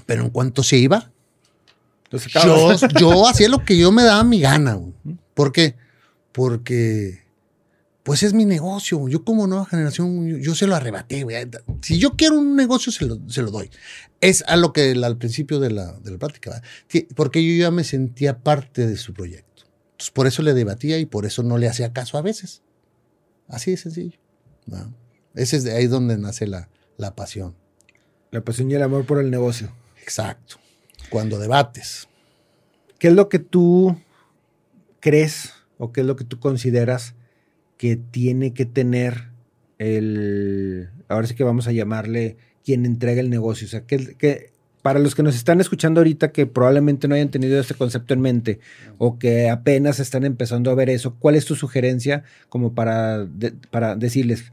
Pero 0.05 0.25
en 0.25 0.31
cuanto 0.31 0.65
se 0.65 0.77
iba, 0.79 1.13
yo, 3.01 3.29
hacía 3.29 3.49
lo 3.49 3.65
que 3.65 3.79
yo 3.79 3.93
me 3.93 4.03
daba 4.03 4.25
mi 4.25 4.41
gana. 4.41 4.75
güey. 4.75 4.93
¿Por 5.33 5.53
qué? 5.53 5.77
Porque, 6.33 7.23
pues 8.03 8.25
es 8.25 8.33
mi 8.33 8.45
negocio. 8.45 9.09
Yo 9.09 9.25
como 9.25 9.47
nueva 9.47 9.65
generación, 9.67 10.27
yo, 10.27 10.37
yo 10.39 10.55
se 10.57 10.67
lo 10.67 10.75
arrebaté. 10.75 11.23
güey. 11.23 11.37
Si 11.83 11.99
yo 11.99 12.17
quiero 12.17 12.37
un 12.39 12.57
negocio, 12.57 12.91
se 12.91 13.07
lo, 13.07 13.19
se 13.29 13.43
lo 13.43 13.53
doy. 13.53 13.71
Es 14.21 14.43
a 14.49 14.57
lo 14.57 14.73
que 14.73 14.91
al 14.91 15.17
principio 15.19 15.61
de 15.61 15.71
la, 15.71 15.93
de 16.01 16.11
la 16.11 16.19
plática, 16.19 16.51
¿verdad? 16.51 16.65
Que- 16.89 17.07
porque 17.15 17.45
yo 17.45 17.61
ya 17.63 17.71
me 17.71 17.85
sentía 17.85 18.39
parte 18.41 18.87
de 18.89 18.97
su 18.97 19.13
proyecto. 19.15 19.65
Entonces, 19.93 20.11
por 20.11 20.27
eso 20.27 20.43
le 20.43 20.53
debatía 20.53 20.99
y 20.99 21.07
por 21.07 21.27
eso 21.27 21.43
no 21.45 21.59
le 21.59 21.69
hacía 21.69 21.93
caso 21.93 22.19
a 22.19 22.23
veces. 22.23 22.63
Así 23.49 23.71
de 23.71 23.77
sencillo. 23.77 24.19
¿verdad? 24.67 24.89
Ese 25.37 25.57
es 25.59 25.64
de 25.64 25.77
ahí 25.77 25.87
donde 25.87 26.16
nace 26.16 26.46
la, 26.46 26.68
la 26.96 27.14
pasión. 27.14 27.55
La 28.31 28.40
pasión 28.40 28.70
y 28.70 28.75
el 28.75 28.83
amor 28.83 29.05
por 29.05 29.20
el 29.20 29.31
negocio. 29.31 29.70
Exacto. 30.03 30.57
Cuando 31.11 31.38
debates. 31.38 32.09
¿Qué 32.99 33.09
es 33.09 33.14
lo 33.14 33.29
que 33.29 33.38
tú 33.38 33.96
crees 35.01 35.53
o 35.79 35.92
qué 35.92 36.01
es 36.01 36.07
lo 36.07 36.16
que 36.16 36.25
tú 36.25 36.40
consideras 36.40 37.14
que 37.77 37.96
tiene 37.96 38.55
que 38.55 38.64
tener 38.64 39.29
el, 39.79 40.88
ahora 41.09 41.27
sí 41.27 41.35
que 41.35 41.44
vamos 41.44 41.68
a 41.68 41.72
llamarle 41.72 42.37
quien 42.64 42.87
entrega 42.87 43.20
el 43.20 43.29
negocio? 43.29 43.66
O 43.66 43.70
sea, 43.70 43.83
que, 43.83 44.51
para 44.81 44.99
los 44.99 45.14
que 45.14 45.22
nos 45.22 45.37
están 45.37 45.61
escuchando 45.61 46.01
ahorita 46.01 46.33
que 46.33 46.46
probablemente 46.46 47.09
no 47.09 47.14
hayan 47.14 47.31
tenido 47.31 47.61
este 47.61 47.75
concepto 47.75 48.14
en 48.14 48.20
mente 48.20 48.61
o 48.96 49.18
que 49.18 49.51
apenas 49.51 50.01
están 50.01 50.25
empezando 50.25 50.70
a 50.70 50.75
ver 50.75 50.88
eso, 50.88 51.16
¿cuál 51.18 51.35
es 51.35 51.44
tu 51.44 51.57
sugerencia 51.57 52.22
como 52.49 52.72
para, 52.72 53.27
para 53.70 53.96
decirles, 53.96 54.53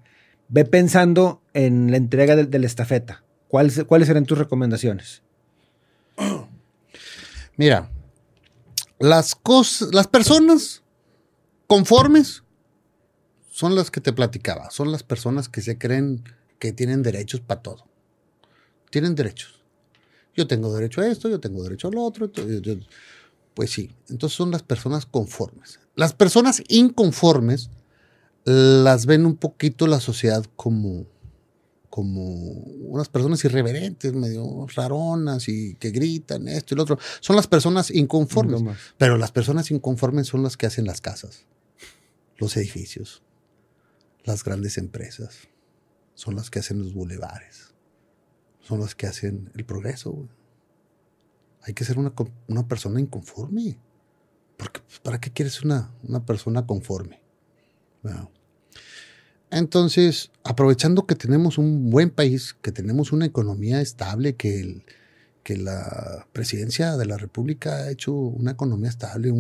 ve 0.54 0.66
pensando 0.66 1.42
en 1.56 1.90
la 1.90 1.98
entrega 1.98 2.36
de, 2.36 2.60
la 2.60 2.68
estafeta? 2.68 3.24
¿Cuáles, 3.48 3.84
¿Cuáles 3.86 4.08
serán 4.08 4.26
tus 4.26 4.38
recomendaciones? 4.38 5.24
Mira, 7.58 7.90
las 9.00 9.34
cosas, 9.34 9.94
las 9.96 10.08
personas 10.08 10.84
conformes 11.66 12.44
son 13.52 13.74
las 13.74 13.90
que 13.90 14.00
te 14.00 14.14
platicaba, 14.14 14.70
son 14.70 14.92
las 14.92 15.02
personas 15.02 15.50
que 15.50 15.62
se 15.62 15.80
creen 15.80 16.24
que 16.60 16.72
tienen 16.72 17.02
derechos 17.02 17.42
para 17.42 17.64
todo. 17.64 17.88
Tienen 18.92 19.16
derechos. 19.16 19.60
Yo 20.36 20.46
tengo 20.46 20.72
derecho 20.72 21.02
a 21.02 21.08
esto, 21.08 21.30
yo 21.30 21.40
tengo 21.40 21.64
derecho 21.64 21.88
a 21.88 21.92
lo 21.92 22.04
otro. 22.04 22.32
pues 23.56 23.72
sí, 23.72 23.90
entonces 24.08 24.38
son 24.38 24.52
las 24.52 24.62
personas 24.62 25.08
conformes. 25.08 25.80
Las 25.96 26.14
personas 26.14 26.62
inconformes 26.68 27.72
las 28.46 29.06
ven 29.06 29.26
un 29.26 29.36
poquito 29.36 29.88
la 29.88 30.00
sociedad 30.00 30.46
como 30.56 31.06
como 31.94 32.24
unas 32.24 33.08
personas 33.08 33.46
irreverentes, 33.46 34.14
medio 34.14 34.66
raronas 34.76 35.48
y 35.48 35.76
que 35.76 35.92
gritan 35.92 36.48
esto 36.48 36.74
y 36.74 36.78
lo 36.78 36.82
otro. 36.82 36.98
Son 37.20 37.36
las 37.36 37.46
personas 37.46 37.92
inconformes. 37.92 38.64
pero 38.98 39.16
las 39.16 39.32
personas 39.32 39.70
inconformes 39.70 40.26
son 40.26 40.42
las 40.42 40.58
que 40.58 40.66
hacen 40.66 40.86
las 40.86 41.02
casas, 41.02 41.46
los 42.38 42.58
edificios, 42.58 43.22
las 44.24 44.44
grandes 44.44 44.80
empresas. 44.80 45.50
Son 46.16 46.36
las 46.36 46.50
que 46.50 46.58
hacen 46.58 46.80
los 46.80 46.96
bulevares. 46.96 47.76
Son 48.60 48.80
las 48.80 48.96
que 48.96 49.06
hacen 49.06 49.52
el 49.54 49.64
progreso. 49.64 50.28
Hay 51.62 51.76
que 51.76 51.86
ser 51.86 52.00
una, 52.00 52.68
persona 52.68 53.02
inconforme. 53.02 53.78
Porque, 54.58 54.80
pues, 54.82 55.00
¿Para 55.00 55.20
qué 55.20 55.32
quieres 55.32 55.62
una, 55.62 55.94
una 56.02 56.26
persona 56.26 56.66
conforme? 56.66 57.23
Entonces, 59.54 60.32
aprovechando 60.44 61.06
que 61.06 61.14
tenemos 61.16 61.58
un 61.60 61.92
buen 61.92 62.10
país, 62.10 62.56
que 62.62 62.72
tenemos 62.72 63.12
una 63.12 63.26
economía 63.26 63.82
estable, 63.82 64.36
que, 64.36 64.82
la 65.46 66.26
presidencia 66.32 66.98
de 66.98 67.06
la 67.06 67.18
República 67.18 67.76
ha 67.76 67.92
hecho 67.92 68.14
una 68.14 68.52
economía 68.52 68.90
estable, 68.90 69.32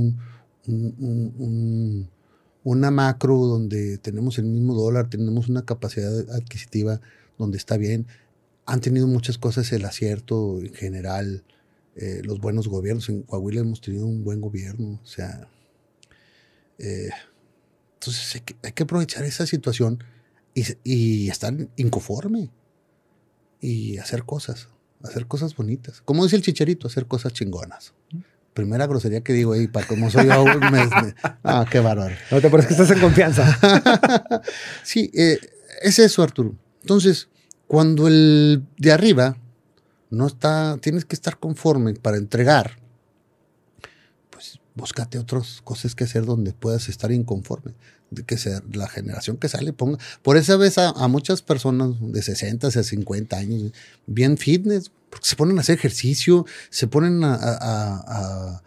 una 2.64 2.92
macro 2.92 3.38
donde 3.38 3.98
tenemos 3.98 4.38
el 4.38 4.46
mismo 4.46 4.76
dólar, 4.76 5.10
tenemos 5.10 5.50
una 5.50 5.66
capacidad 5.66 6.30
adquisitiva 6.32 7.02
donde 7.40 7.58
está 7.58 7.78
bien. 7.78 8.06
Han 8.66 8.82
tenido 8.82 9.08
muchas 9.08 9.38
cosas 9.38 9.72
el 9.74 9.86
acierto 9.86 10.60
en 10.60 10.74
general, 10.74 11.44
eh, 11.96 12.22
los 12.24 12.40
buenos 12.40 12.68
gobiernos. 12.68 13.10
En 13.10 13.24
Coahuila 13.24 13.62
hemos 13.62 13.82
tenido 13.82 14.06
un 14.06 14.24
buen 14.24 14.42
gobierno, 14.42 15.00
o 15.02 15.08
sea, 15.08 15.48
eh, 16.78 17.10
entonces 18.04 18.44
hay 18.64 18.72
que, 18.74 18.84
aprovechar 18.84 19.24
esa 19.24 19.46
situación 19.46 20.04
y, 20.54 21.30
estar 21.30 21.54
inconforme 21.78 22.52
y 23.62 23.98
hacer 23.98 24.26
cosas, 24.26 24.68
hacer 25.04 25.26
cosas 25.26 25.56
bonitas. 25.56 26.02
Como 26.02 26.24
dice 26.24 26.36
el 26.36 26.42
chicharito, 26.42 26.88
hacer 26.88 27.06
cosas 27.06 27.32
chingonas. 27.32 27.94
Primera 28.54 28.88
grosería 28.88 29.22
que 29.22 29.32
digo 29.32 29.54
ahí, 29.54 29.68
para 29.68 29.88
como 29.88 30.12
soy 30.12 30.28
yo, 30.28 30.44
ah, 31.44 31.66
qué 31.72 31.80
bárbaro. 31.80 32.16
No 32.30 32.42
te 32.42 32.50
parece 32.50 32.68
que 32.68 32.74
estás 32.74 32.92
en 32.92 33.00
confianza. 33.00 33.58
sí, 34.84 35.10
eh, 35.14 35.40
es 35.82 35.98
eso, 35.98 36.24
Arturo. 36.24 36.56
Entonces, 36.82 37.30
cuando 37.68 38.10
el 38.10 38.66
de 38.78 38.92
arriba 38.92 39.38
no 40.10 40.28
está, 40.28 40.78
tienes 40.82 41.06
que 41.06 41.16
estar 41.16 41.40
conforme 41.40 41.94
para 41.94 42.18
entregar, 42.18 42.83
búscate 44.76 45.18
otras 45.20 45.62
cosas 45.64 45.96
que 45.96 46.04
hacer 46.04 46.26
donde 46.26 46.54
puedas 46.54 46.90
estar 46.90 47.12
inconforme. 47.12 47.74
De 48.10 48.24
que 48.24 48.38
sea 48.38 48.62
la 48.72 48.88
generación 48.88 49.38
que 49.38 49.50
sale 49.50 49.74
ponga. 49.74 49.98
Por 50.22 50.38
eso 50.38 50.58
ves 50.58 50.78
a, 50.78 50.94
muchas 51.08 51.42
personas 51.42 51.96
de 52.00 52.22
60 52.22 52.68
a 52.68 52.72
50 52.72 53.36
años 53.36 53.72
bien 54.06 54.38
fitness, 54.38 54.92
porque 55.10 55.28
se 55.28 55.36
ponen 55.36 55.58
a 55.58 55.62
hacer 55.62 55.78
ejercicio, 55.78 56.46
se 56.70 56.86
ponen 56.88 57.24
a 57.24 58.62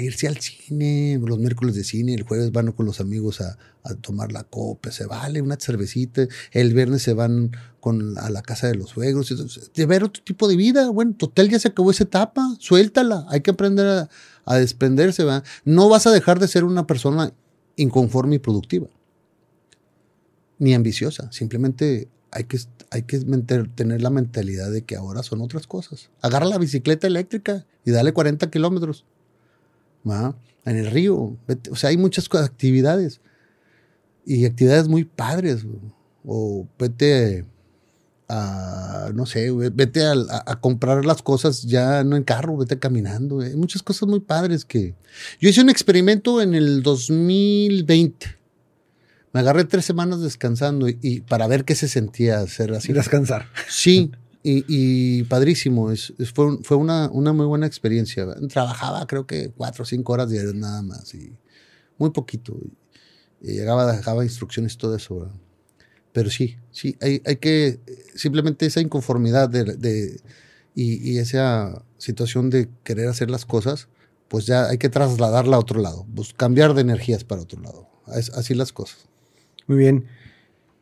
irse 0.00 0.28
al 0.28 0.38
cine, 0.38 1.18
los 1.24 1.38
miércoles 1.38 1.74
de 1.74 1.84
cine, 1.84 2.14
el 2.14 2.22
jueves 2.22 2.52
van 2.52 2.72
con 2.72 2.86
los 2.86 3.00
amigos 3.00 3.40
a, 3.40 3.56
tomar 4.00 4.32
la 4.32 4.44
copa, 4.44 4.90
se 4.90 5.04
vale 5.04 5.42
una 5.42 5.56
cervecita, 5.60 6.26
el 6.52 6.72
viernes 6.72 7.02
se 7.02 7.12
van 7.12 7.52
con, 7.80 8.16
a 8.16 8.30
la 8.30 8.40
casa 8.40 8.66
de 8.66 8.74
los 8.74 8.90
suegros, 8.90 9.34
de 9.74 9.86
ver 9.86 10.04
otro 10.04 10.22
tipo 10.22 10.48
de 10.48 10.56
vida, 10.56 10.88
bueno, 10.88 11.14
total 11.18 11.50
ya 11.50 11.58
se 11.58 11.68
acabó 11.68 11.90
esa 11.90 12.04
etapa, 12.04 12.56
suéltala, 12.58 13.26
hay 13.28 13.42
que 13.42 13.50
aprender 13.50 14.08
a, 14.46 14.56
desprenderse, 14.56 15.24
¿va? 15.24 15.42
no 15.66 15.90
vas 15.90 16.06
a 16.06 16.12
dejar 16.12 16.38
de 16.38 16.48
ser 16.48 16.64
una 16.64 16.86
persona 16.86 17.34
inconforme 17.76 18.36
y 18.36 18.38
productiva, 18.38 18.88
ni 20.58 20.72
ambiciosa, 20.72 21.30
simplemente 21.30 22.08
hay 22.30 22.44
que, 22.44 22.58
hay 22.90 23.02
que 23.02 23.18
tener 23.74 24.00
la 24.00 24.10
mentalidad 24.10 24.70
de 24.70 24.82
que 24.82 24.96
ahora 24.96 25.22
son 25.22 25.42
otras 25.42 25.66
cosas. 25.66 26.10
Agarra 26.20 26.46
la 26.46 26.58
bicicleta 26.58 27.06
eléctrica 27.06 27.66
y 27.84 27.90
dale 27.92 28.12
40 28.12 28.50
kilómetros 28.50 29.04
en 30.04 30.76
el 30.76 30.90
río. 30.90 31.36
o 31.70 31.76
sea, 31.76 31.90
hay 31.90 31.96
muchas 31.96 32.28
actividades 32.32 33.20
y 34.24 34.44
actividades 34.44 34.88
muy 34.88 35.04
padres. 35.04 35.66
O 36.26 36.66
vete 36.78 37.44
a, 38.28 39.10
no 39.14 39.26
sé, 39.26 39.50
vete 39.50 40.06
a, 40.06 40.60
comprar 40.60 41.04
las 41.04 41.22
cosas 41.22 41.62
ya 41.62 42.02
no 42.04 42.16
en 42.16 42.24
carro, 42.24 42.56
vete 42.56 42.78
caminando. 42.78 43.40
Hay 43.40 43.56
muchas 43.56 43.82
cosas 43.82 44.08
muy 44.08 44.20
padres 44.20 44.64
que... 44.64 44.94
Yo 45.40 45.48
hice 45.48 45.60
un 45.60 45.70
experimento 45.70 46.40
en 46.40 46.54
el 46.54 46.82
2020. 46.82 48.26
Me 49.32 49.40
agarré 49.40 49.64
tres 49.64 49.84
semanas 49.84 50.20
descansando 50.20 50.88
y, 50.88 51.20
para 51.28 51.46
ver 51.46 51.64
qué 51.64 51.74
se 51.74 51.88
sentía 51.88 52.38
hacer 52.38 52.72
así. 52.72 52.92
Descansar. 52.92 53.48
Sí, 53.68 54.12
Y, 54.46 55.22
padrísimo, 55.24 55.90
es, 55.90 56.12
fue, 56.34 56.58
fue 56.62 56.76
una, 56.76 57.08
una, 57.10 57.32
muy 57.32 57.46
buena 57.46 57.66
experiencia. 57.66 58.26
Trabajaba 58.50 59.06
creo 59.06 59.26
que 59.26 59.50
cuatro 59.50 59.84
o 59.84 59.86
cinco 59.86 60.12
horas 60.12 60.28
diarias 60.28 60.54
nada 60.54 60.82
más 60.82 61.14
y 61.14 61.32
muy 61.96 62.10
poquito. 62.10 62.54
Y, 63.40 63.52
llegaba, 63.54 63.90
dejaba 63.90 64.22
instrucciones, 64.22 64.76
todo 64.76 64.96
eso. 64.96 65.32
Pero 66.12 66.28
sí, 66.28 66.58
sí, 66.70 66.94
hay, 67.00 67.22
hay, 67.24 67.36
que, 67.36 67.80
simplemente 68.14 68.66
esa 68.66 68.82
inconformidad 68.82 69.48
de, 69.48 70.20
y, 70.74 71.16
esa 71.16 71.82
situación 71.96 72.50
de 72.50 72.68
querer 72.84 73.08
hacer 73.08 73.30
las 73.30 73.46
cosas, 73.46 73.88
pues 74.28 74.44
ya 74.44 74.66
hay 74.66 74.76
que 74.76 74.90
trasladarla 74.90 75.56
a 75.56 75.58
otro 75.58 75.80
lado, 75.80 76.06
pues 76.14 76.34
cambiar 76.34 76.74
de 76.74 76.82
energías 76.82 77.24
para 77.24 77.40
otro 77.40 77.62
lado. 77.62 77.88
así 78.06 78.54
las 78.54 78.74
cosas. 78.74 79.08
Muy 79.66 79.78
bien. 79.78 80.04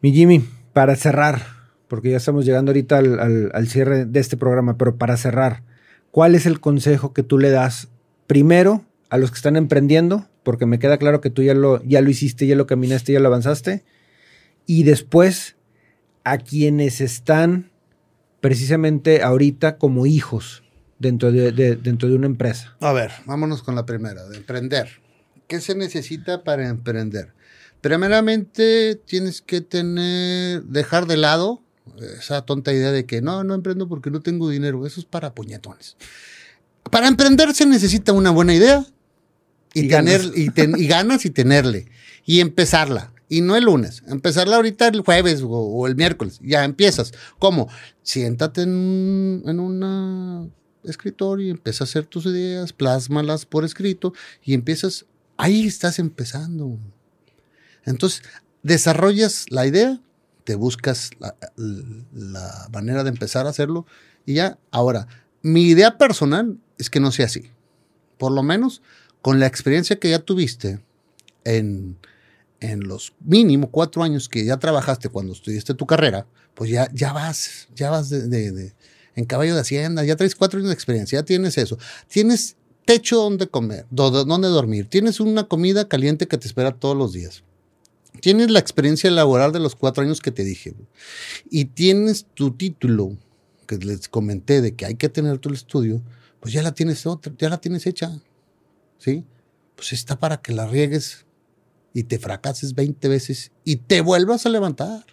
Mi 0.01 0.13
Jimmy, 0.13 0.45
para 0.73 0.97
cerrar, 0.97 1.62
porque 1.93 2.11
ya 2.11 2.17
estamos 2.17 2.47
llegando 2.47 2.71
ahorita 2.71 2.97
al, 2.97 3.69
cierre 3.69 4.07
de 4.07 4.19
este 4.19 4.39
programa, 4.39 4.79
pero 4.79 4.97
para 4.97 5.15
cerrar, 5.19 5.63
¿cuál 6.11 6.35
es 6.35 6.47
el 6.47 6.59
consejo 6.59 7.13
que 7.13 7.23
tú 7.23 7.39
le 7.39 7.51
das 7.51 7.89
primero 8.27 8.83
a 9.11 9.19
los 9.19 9.31
que 9.31 9.37
están 9.37 9.57
emprendiendo? 9.57 10.27
Porque 10.43 10.65
me 10.65 10.79
queda 10.79 10.97
claro 10.97 11.21
que 11.21 11.29
tú 11.29 11.43
ya 11.43 11.53
lo, 11.53 11.85
ya 11.85 12.01
lo 12.01 12.09
hiciste, 12.09 12.47
ya 12.47 12.57
lo 12.57 12.67
caminaste, 12.67 13.13
ya 13.13 13.21
lo 13.21 13.29
avanzaste. 13.29 13.85
Y 14.65 14.85
después 14.85 15.57
a 16.25 16.39
quienes 16.39 17.03
están 17.03 17.71
precisamente 18.41 19.23
ahorita 19.23 19.77
como 19.77 20.07
hijos 20.07 20.63
dentro 20.99 21.31
de, 21.31 21.53
dentro 21.77 22.09
de 22.09 22.15
una 22.15 22.25
empresa. 22.25 22.75
A 22.81 22.95
ver, 22.95 23.11
vámonos 23.27 23.63
con 23.63 23.75
la 23.75 23.85
primera, 23.85 24.27
de 24.31 24.39
emprender. 24.39 24.89
¿Qué 25.47 25.61
se 25.61 25.75
necesita 25.75 26.43
para 26.43 26.71
emprender? 26.71 27.35
Primeramente 27.83 28.99
tienes 29.05 29.43
que 29.43 29.61
tener, 29.61 30.63
dejar 30.63 31.05
de 31.07 31.19
lado 31.19 31.62
esa 32.19 32.43
tonta 32.43 32.73
idea 32.73 32.93
de 32.93 33.07
que 33.07 33.23
no, 33.23 33.45
no 33.45 33.55
emprendo 33.55 33.89
porque 33.89 34.11
no 34.11 34.21
tengo 34.21 34.49
dinero. 34.49 34.87
Eso 34.87 35.01
es 35.01 35.07
para 35.07 35.35
puñetones. 35.35 35.97
Para 36.91 37.09
emprender 37.09 37.55
se 37.55 37.67
necesita 37.67 38.13
una 38.13 38.31
buena 38.31 38.55
idea 38.55 38.87
y, 39.75 39.89
tener 39.89 40.21
Y, 40.35 40.87
ganas 40.87 41.25
y 41.25 41.31
tenerle 41.31 41.89
y 42.25 42.41
empezarla. 42.41 43.13
Y 43.29 43.41
no 43.41 43.57
el 43.57 43.65
lunes, 43.65 44.03
empezarla 44.09 44.57
ahorita 44.57 44.89
el 44.89 45.01
jueves 45.01 45.43
o, 45.43 45.87
el 45.87 45.97
miércoles. 45.97 46.39
Ya 46.43 46.65
empiezas. 46.65 47.13
¿Cómo? 47.39 47.69
Siéntate 48.03 48.63
en, 48.63 49.43
en 49.47 49.59
un 49.59 50.53
escritorio 50.85 51.47
y 51.47 51.51
empieza 51.51 51.85
a 51.85 51.87
hacer 51.87 52.05
tus 52.05 52.27
ideas, 52.27 52.73
plásmalas 52.73 53.47
por 53.47 53.65
escrito 53.65 54.13
y 54.45 54.53
empiezas. 54.53 55.07
Ahí 55.39 55.67
estás 55.67 55.99
empezando. 55.99 56.79
Entonces, 57.85 58.23
desarrollas 58.63 59.47
la 59.49 59.67
idea, 59.67 59.99
te 60.45 60.55
buscas 60.55 61.11
la, 61.19 62.69
manera 62.73 63.05
de 63.05 63.11
empezar 63.11 63.47
a 63.47 63.51
hacerlo 63.51 63.87
y 64.27 64.35
ya. 64.35 64.59
Ahora, 64.71 65.07
mi 65.43 65.63
idea 65.63 65.99
personal 65.99 66.59
es 66.79 66.91
que 66.91 67.01
no 67.01 67.13
sea 67.13 67.27
así. 67.27 67.51
por 68.19 68.33
lo 68.33 68.43
menos 68.43 68.83
con 69.21 69.41
la 69.41 69.47
experiencia 69.47 69.99
que 69.99 70.11
ya 70.11 70.19
tuviste 70.19 70.81
en, 71.45 71.97
en 72.61 72.81
los 72.81 73.15
mínimo 73.21 73.71
cuatro 73.71 74.03
años 74.03 74.29
que 74.29 74.45
ya 74.45 74.59
trabajaste 74.59 75.09
cuando 75.09 75.33
estudiaste 75.33 75.75
tu 75.75 75.87
carrera, 75.87 76.27
pues 76.55 76.71
ya, 76.71 76.89
ya 76.93 77.13
vas, 77.13 77.69
ya 77.75 77.91
vas 77.91 78.11
de, 78.11 78.73
en 79.15 79.25
caballo 79.25 79.55
de 79.55 79.61
hacienda, 79.61 80.05
ya 80.05 80.17
traes 80.17 80.35
cuatro 80.35 80.59
años 80.59 80.69
de 80.69 80.75
experiencia, 80.75 81.21
ya 81.21 81.25
tienes 81.25 81.59
eso. 81.59 81.79
Tienes 82.09 82.57
techo 82.85 83.17
donde 83.17 83.49
comer, 83.49 83.87
donde 83.91 84.49
dormir, 84.49 84.89
tienes 84.89 85.21
una 85.21 85.45
comida 85.45 85.89
caliente 85.89 86.27
que 86.29 86.39
te 86.39 86.47
espera 86.47 86.73
todos 86.73 86.97
los 86.97 87.13
días. 87.13 87.43
Tienes 88.23 88.53
la 88.53 88.61
experiencia 88.61 89.11
laboral 89.11 89.51
de 89.51 89.59
los 89.59 89.75
cuatro 89.75 90.05
años 90.05 90.21
que 90.21 90.31
te 90.31 90.45
dije. 90.45 90.77
Y 91.51 91.65
tienes 91.65 92.25
tu 92.35 92.53
título, 92.53 93.17
que 93.67 93.79
les 93.79 94.09
comenté 94.09 94.61
de 94.61 94.77
que 94.77 94.87
hay 94.87 94.95
que 94.95 95.09
tener 95.09 95.39
tu 95.39 95.53
estudio, 95.53 96.01
pues 96.39 96.55
ya 96.55 96.63
la 96.63 96.73
tienes 96.73 97.05
otra, 97.05 97.33
ya 97.37 97.49
la 97.49 97.61
tienes 97.61 97.85
hecha. 97.85 98.17
¿Sí? 98.99 99.25
Pues 99.75 99.93
está 99.93 100.21
para 100.21 100.37
que 100.37 100.53
la 100.53 100.69
riegues 100.69 101.27
y 101.93 102.05
te 102.05 102.21
fracases 102.21 102.77
20 102.77 103.09
veces 103.09 103.51
y 103.65 103.75
te 103.75 104.01
vuelvas 104.03 104.47
a 104.47 104.51
levantar. 104.51 105.05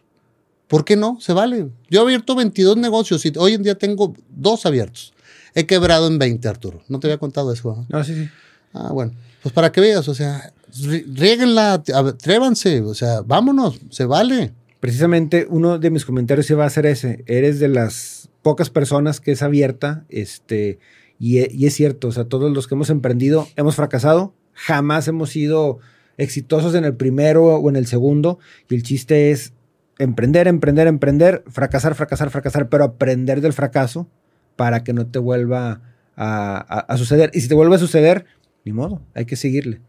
¿Por 0.67 0.85
qué 0.85 0.95
no? 0.95 1.19
Se 1.19 1.33
vale. 1.33 1.71
Yo 1.89 2.01
he 2.01 2.03
abierto 2.03 2.35
22 2.35 2.77
negocios 2.77 3.25
y 3.25 3.33
hoy 3.37 3.53
en 3.55 3.63
día 3.63 3.75
tengo 3.75 4.13
dos 4.29 4.67
abiertos. 4.67 5.13
He 5.55 5.65
quebrado 5.65 6.05
en 6.05 6.19
20, 6.19 6.47
Arturo. 6.47 6.83
No 6.87 6.99
te 6.99 7.07
había 7.07 7.17
contado 7.17 7.51
eso. 7.51 7.87
Ah, 7.91 8.03
sí, 8.03 8.13
sí. 8.13 8.29
Ah, 8.71 8.91
bueno. 8.91 9.13
Pues 9.41 9.51
para 9.51 9.71
que 9.71 9.81
veas, 9.81 10.07
o 10.07 10.13
sea, 10.13 10.53
rieguenla, 10.77 11.73
atrévanse, 11.73 12.81
o 12.81 12.93
sea, 12.93 13.21
vámonos, 13.21 13.79
se 13.89 14.05
vale. 14.05 14.53
Precisamente 14.79 15.47
uno 15.49 15.79
de 15.79 15.89
mis 15.89 16.05
comentarios 16.05 16.49
iba 16.49 16.65
a 16.65 16.69
ser 16.69 16.85
ese. 16.85 17.23
Eres 17.27 17.59
de 17.59 17.67
las 17.67 18.29
pocas 18.41 18.69
personas 18.69 19.19
que 19.19 19.31
es 19.31 19.41
abierta, 19.41 20.05
este, 20.09 20.79
y, 21.19 21.39
y 21.53 21.67
es 21.67 21.73
cierto, 21.73 22.07
o 22.07 22.11
sea, 22.11 22.25
todos 22.25 22.51
los 22.51 22.67
que 22.67 22.75
hemos 22.75 22.89
emprendido 22.89 23.47
hemos 23.55 23.75
fracasado, 23.75 24.33
jamás 24.53 25.07
hemos 25.07 25.31
sido 25.31 25.79
exitosos 26.17 26.75
en 26.75 26.85
el 26.85 26.95
primero 26.95 27.45
o 27.45 27.69
en 27.69 27.75
el 27.75 27.87
segundo, 27.87 28.39
y 28.69 28.75
el 28.75 28.83
chiste 28.83 29.31
es 29.31 29.53
emprender, 29.99 30.47
emprender, 30.47 30.87
emprender, 30.87 31.43
fracasar, 31.47 31.93
fracasar, 31.93 32.29
fracasar, 32.29 32.69
pero 32.69 32.85
aprender 32.85 33.41
del 33.41 33.53
fracaso 33.53 34.07
para 34.55 34.83
que 34.83 34.93
no 34.93 35.07
te 35.07 35.19
vuelva 35.19 35.81
a, 36.15 36.97
suceder. 36.97 37.31
Y 37.33 37.41
si 37.41 37.47
te 37.47 37.55
vuelve 37.55 37.75
a 37.75 37.79
suceder, 37.79 38.25
ni 38.65 38.73
modo, 38.73 39.01
hay 39.13 39.25
que 39.25 39.35
seguirle. 39.35 39.81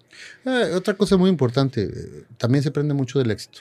Eh, 0.45 0.73
otra 0.75 0.95
cosa 0.95 1.17
muy 1.17 1.31
importante, 1.31 1.85
eh, 1.85 2.25
también 2.37 2.63
se 2.63 2.71
aprende 2.71 2.95
mucho 2.95 3.19
del 3.19 3.31
éxito. 3.31 3.61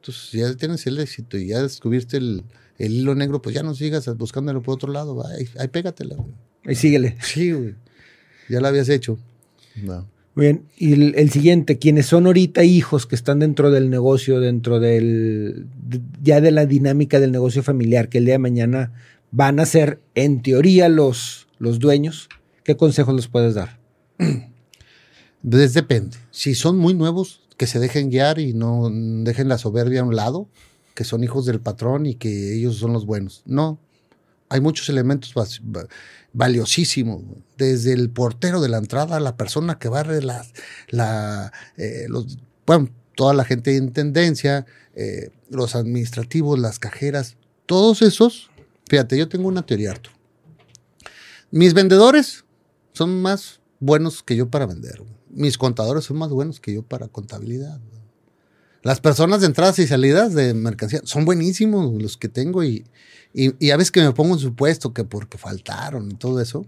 Entonces, 0.00 0.32
ya 0.32 0.54
tienes 0.56 0.86
el 0.86 0.98
éxito 0.98 1.38
y 1.38 1.48
ya 1.48 1.62
descubriste 1.62 2.16
el, 2.16 2.44
hilo 2.78 3.14
negro, 3.14 3.40
pues 3.40 3.54
ya 3.54 3.62
no 3.62 3.74
sigas 3.74 4.06
buscándolo 4.16 4.62
por 4.62 4.74
otro 4.74 4.92
lado, 4.92 5.24
ahí, 5.26 5.48
ahí 5.58 5.68
pégatela. 5.68 6.16
Ahí 6.64 6.74
síguele. 6.74 7.16
Sí, 7.22 7.52
güey. 7.52 7.74
Ya 8.48 8.60
lo 8.60 8.66
habías 8.66 8.88
hecho. 8.88 9.18
No. 9.76 10.06
bien, 10.34 10.64
y 10.76 10.92
el, 10.92 11.30
siguiente, 11.30 11.78
quienes 11.78 12.06
son 12.06 12.26
ahorita 12.26 12.64
hijos 12.64 13.06
que 13.06 13.14
están 13.14 13.38
dentro 13.38 13.70
del 13.70 13.88
negocio, 13.88 14.40
dentro 14.40 14.80
del, 14.80 15.66
ya 16.20 16.40
de 16.40 16.50
la 16.50 16.66
dinámica 16.66 17.20
del 17.20 17.32
negocio 17.32 17.62
familiar, 17.62 18.08
que 18.08 18.18
el 18.18 18.26
día 18.26 18.34
de 18.34 18.38
mañana 18.38 18.92
van 19.30 19.60
a 19.60 19.66
ser, 19.66 20.00
en 20.14 20.42
teoría, 20.42 20.88
los, 20.88 21.48
los 21.58 21.78
dueños, 21.78 22.28
¿qué 22.64 22.76
consejos 22.76 23.14
les 23.14 23.28
puedes 23.28 23.54
dar? 23.54 23.81
Pues 25.48 25.74
depende. 25.74 26.16
Si 26.30 26.54
son 26.54 26.78
muy 26.78 26.94
nuevos, 26.94 27.40
que 27.56 27.66
se 27.66 27.80
dejen 27.80 28.10
guiar 28.10 28.38
y 28.38 28.52
no 28.52 28.88
dejen 29.24 29.48
la 29.48 29.58
soberbia 29.58 30.02
a 30.02 30.04
un 30.04 30.14
lado, 30.14 30.48
que 30.94 31.02
son 31.02 31.24
hijos 31.24 31.46
del 31.46 31.58
patrón 31.58 32.06
y 32.06 32.14
que 32.14 32.54
ellos 32.54 32.76
son 32.76 32.92
los 32.92 33.06
buenos. 33.06 33.42
No, 33.44 33.80
hay 34.48 34.60
muchos 34.60 34.88
elementos 34.88 35.34
valiosísimos, 36.32 37.24
desde 37.58 37.92
el 37.92 38.08
portero 38.10 38.60
de 38.60 38.68
la 38.68 38.78
entrada, 38.78 39.18
la 39.18 39.36
persona 39.36 39.80
que 39.80 39.88
barre 39.88 40.22
la, 40.22 40.46
la 40.90 41.52
eh, 41.76 42.06
bueno, 42.64 42.90
toda 43.16 43.34
la 43.34 43.44
gente 43.44 43.76
en 43.76 43.92
tendencia, 43.92 44.64
eh, 44.94 45.30
los 45.50 45.74
administrativos, 45.74 46.56
las 46.56 46.78
cajeras, 46.78 47.36
todos 47.66 48.00
esos 48.02 48.52
Fíjate, 48.92 49.16
yo 49.16 49.26
tengo 49.26 49.48
una 49.48 49.64
teoría, 49.64 49.92
Arthur. 49.92 50.12
Mis 51.50 51.72
vendedores 51.72 52.44
son 52.92 53.22
más 53.22 53.58
buenos 53.82 54.22
que 54.22 54.36
yo 54.36 54.48
para 54.48 54.66
vender. 54.66 55.02
Mis 55.28 55.58
contadores 55.58 56.04
son 56.04 56.18
más 56.18 56.30
buenos 56.30 56.60
que 56.60 56.72
yo 56.72 56.82
para 56.82 57.08
contabilidad. 57.08 57.80
Las 58.82 59.00
personas 59.00 59.40
de 59.40 59.48
entradas 59.48 59.78
y 59.80 59.86
salidas 59.86 60.34
de 60.34 60.54
mercancía 60.54 61.00
son 61.04 61.24
buenísimos 61.24 62.00
los 62.00 62.16
que 62.16 62.28
tengo 62.28 62.62
y, 62.64 62.84
y, 63.34 63.70
a 63.70 63.76
veces 63.76 63.90
que 63.90 64.02
me 64.02 64.12
pongo 64.12 64.34
en 64.34 64.40
su 64.40 64.54
puesto 64.54 64.94
que 64.94 65.04
porque 65.04 65.36
faltaron 65.36 66.10
y 66.10 66.14
todo 66.14 66.40
eso. 66.40 66.64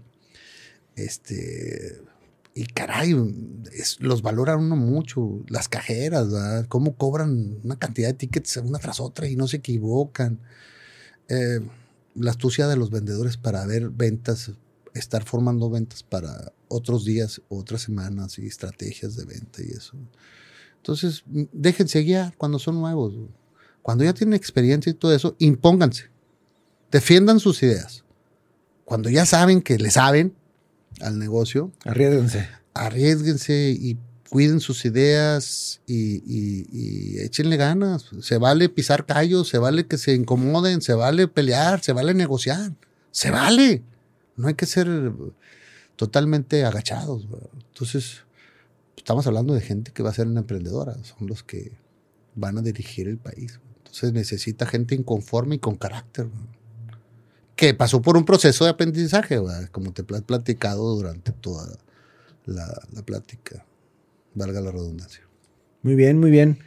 Este, 0.95 2.01
y 2.53 2.65
caray, 2.65 3.15
los 3.99 4.21
valoran 4.21 4.59
uno 4.59 4.75
mucho. 4.75 5.41
Las 5.47 5.69
cajeras, 5.69 6.31
¿verdad? 6.31 6.65
Cómo 6.67 6.95
cobran 6.95 7.59
una 7.63 7.77
cantidad 7.77 8.09
de 8.09 8.13
tickets 8.13 8.57
una 8.57 8.79
tras 8.79 8.99
otra 8.99 9.27
y 9.27 9.35
no 9.35 9.47
se 9.47 9.57
equivocan. 9.57 10.39
Eh, 11.29 11.59
la 12.15 12.31
astucia 12.31 12.67
de 12.67 12.77
los 12.77 12.91
vendedores 12.91 13.37
para 13.37 13.65
ver 13.65 13.89
ventas, 13.89 14.51
estar 14.95 15.23
formando 15.23 15.69
ventas 15.69 16.03
para 16.03 16.51
otros 16.67 17.05
días, 17.05 17.41
otras 17.49 17.83
semanas 17.83 18.39
y 18.39 18.47
estrategias 18.47 19.15
de 19.15 19.25
venta 19.25 19.61
y 19.61 19.69
eso. 19.69 19.93
Entonces, 20.77 21.23
déjense 21.51 22.01
guiar 22.01 22.35
cuando 22.37 22.59
son 22.59 22.75
nuevos. 22.75 23.13
Cuando 23.81 24.03
ya 24.03 24.13
tienen 24.13 24.33
experiencia 24.33 24.89
y 24.89 24.93
todo 24.93 25.13
eso, 25.13 25.35
impónganse. 25.39 26.09
Defiendan 26.91 27.39
sus 27.39 27.61
ideas. 27.61 28.03
Cuando 28.85 29.09
ya 29.09 29.25
saben 29.25 29.61
que 29.61 29.77
le 29.77 29.91
saben 29.91 30.33
al 31.01 31.19
negocio, 31.19 31.71
arriesguense. 31.83 32.47
Arriesguense 32.73 33.75
y 33.77 33.97
cuiden 34.29 34.59
sus 34.59 34.85
ideas 34.85 35.81
y, 35.87 37.17
échenle 37.19 37.57
ganas. 37.57 38.05
Se 38.21 38.37
vale 38.37 38.69
pisar 38.69 39.05
callos, 39.05 39.49
se 39.49 39.57
vale 39.57 39.87
que 39.87 39.97
se 39.97 40.13
incomoden, 40.13 40.81
se 40.81 40.93
vale 40.93 41.27
pelear, 41.27 41.83
se 41.83 41.93
vale 41.93 42.13
negociar. 42.13 42.73
Se 43.11 43.31
vale. 43.31 43.81
No 44.35 44.47
hay 44.47 44.55
que 44.55 44.65
ser 44.65 44.87
totalmente 45.95 46.65
agachados. 46.65 47.27
Entonces, 47.69 48.23
estamos 48.97 49.25
hablando 49.27 49.53
de 49.53 49.61
gente 49.61 49.91
que 49.91 50.03
va 50.03 50.09
a 50.09 50.13
ser 50.13 50.27
una 50.27 50.41
emprendedora. 50.41 50.95
Son 51.03 51.27
los 51.27 51.43
que 51.43 51.71
van 52.35 52.57
a 52.57 52.61
dirigir 52.61 53.07
el 53.07 53.17
país. 53.17 53.59
Entonces 53.77 54.13
necesita 54.13 54.65
gente 54.65 54.95
inconforme 54.95 55.55
y 55.55 55.59
con 55.59 55.75
carácter. 55.75 56.27
Que 57.55 57.73
pasó 57.73 58.01
por 58.01 58.17
un 58.17 58.25
proceso 58.25 58.65
de 58.65 58.71
aprendizaje, 58.71 59.39
como 59.71 59.93
te 59.93 60.01
he 60.01 60.21
platicado 60.21 60.95
durante 60.95 61.31
toda 61.31 61.77
la 62.45 63.01
plática 63.05 63.65
valga 64.35 64.61
la 64.61 64.71
redundancia. 64.71 65.21
Muy 65.81 65.95
bien, 65.95 66.19
muy 66.19 66.29
bien. 66.29 66.59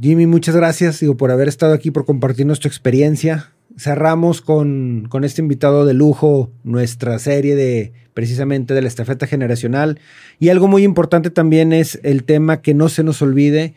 Jimmy, 0.00 0.26
muchas 0.26 0.54
gracias 0.54 1.00
por 1.16 1.30
haber 1.30 1.48
estado 1.48 1.72
aquí, 1.72 1.90
por 1.90 2.04
compartir 2.04 2.46
nuestra 2.46 2.68
experiencia. 2.68 3.52
Cerramos 3.76 4.40
con, 4.40 5.06
con 5.08 5.24
este 5.24 5.42
invitado 5.42 5.84
de 5.84 5.94
lujo 5.94 6.50
nuestra 6.64 7.18
serie 7.18 7.54
de 7.54 7.92
precisamente 8.14 8.72
de 8.72 8.82
la 8.82 8.88
estafeta 8.88 9.26
generacional. 9.26 10.00
Y 10.38 10.48
algo 10.48 10.68
muy 10.68 10.82
importante 10.82 11.30
también 11.30 11.72
es 11.72 12.00
el 12.02 12.24
tema 12.24 12.62
que 12.62 12.72
no 12.72 12.88
se 12.88 13.04
nos 13.04 13.20
olvide 13.20 13.74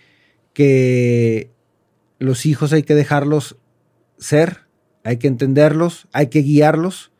que 0.53 1.51
los 2.19 2.45
hijos 2.45 2.71
hay 2.71 2.83
que 2.83 2.95
dejarlos 2.95 3.57
ser, 4.17 4.61
hay 5.03 5.17
que 5.17 5.27
entenderlos, 5.27 6.07
hay 6.13 6.27
que 6.27 6.41
guiarlos 6.41 7.11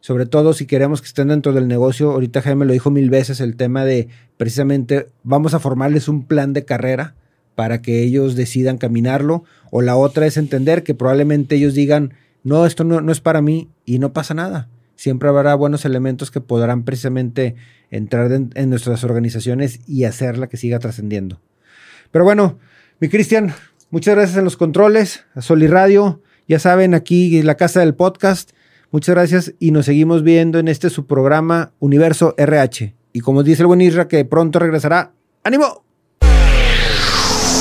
sobre 0.00 0.26
todo 0.26 0.52
si 0.52 0.66
queremos 0.66 1.00
que 1.00 1.08
estén 1.08 1.28
dentro 1.28 1.52
del 1.52 1.68
negocio. 1.68 2.10
Ahorita 2.12 2.42
Jaime 2.42 2.64
lo 2.64 2.72
dijo 2.72 2.90
mil 2.90 3.10
veces, 3.10 3.40
el 3.40 3.56
tema 3.56 3.84
de 3.84 4.08
precisamente 4.36 5.08
vamos 5.22 5.54
a 5.54 5.58
formarles 5.58 6.08
un 6.08 6.24
plan 6.24 6.52
de 6.52 6.64
carrera 6.64 7.14
para 7.58 7.82
que 7.82 8.04
ellos 8.04 8.36
decidan 8.36 8.78
caminarlo. 8.78 9.42
O 9.72 9.82
la 9.82 9.96
otra 9.96 10.26
es 10.26 10.36
entender 10.36 10.84
que 10.84 10.94
probablemente 10.94 11.56
ellos 11.56 11.74
digan, 11.74 12.14
no, 12.44 12.64
esto 12.66 12.84
no, 12.84 13.10
es 13.10 13.20
para 13.20 13.42
mí 13.42 13.68
y 13.84 13.98
no 13.98 14.12
pasa 14.12 14.32
nada. 14.32 14.68
Siempre 14.94 15.28
habrá 15.28 15.56
buenos 15.56 15.84
elementos 15.84 16.30
que 16.30 16.40
podrán 16.40 16.84
precisamente 16.84 17.56
entrar 17.90 18.30
en, 18.30 18.70
nuestras 18.70 19.02
organizaciones 19.02 19.80
y 19.88 20.04
hacerla 20.04 20.46
que 20.46 20.56
siga 20.56 20.78
trascendiendo. 20.78 21.40
Pero 22.12 22.24
bueno, 22.24 22.60
mi 23.00 23.08
Cristian, 23.08 23.52
muchas 23.90 24.14
gracias 24.14 24.38
en 24.38 24.44
los 24.44 24.56
controles, 24.56 25.24
a 25.34 25.42
Sol 25.42 25.60
y 25.64 25.66
Radio. 25.66 26.22
Ya 26.46 26.60
saben, 26.60 26.94
aquí 26.94 27.42
la 27.42 27.56
casa 27.56 27.80
del 27.80 27.96
podcast. 27.96 28.52
Muchas 28.92 29.16
gracias 29.16 29.54
y 29.58 29.72
nos 29.72 29.86
seguimos 29.86 30.22
viendo 30.22 30.60
en 30.60 30.68
este 30.68 30.90
su 30.90 31.08
programa 31.08 31.72
Universo 31.80 32.36
RH. 32.38 32.94
Y 33.12 33.18
como 33.18 33.42
dice 33.42 33.62
el 33.62 33.66
buen 33.66 33.80
Isra, 33.80 34.06
que 34.06 34.24
pronto 34.24 34.60
regresará. 34.60 35.12
¡Ánimo! 35.42 35.87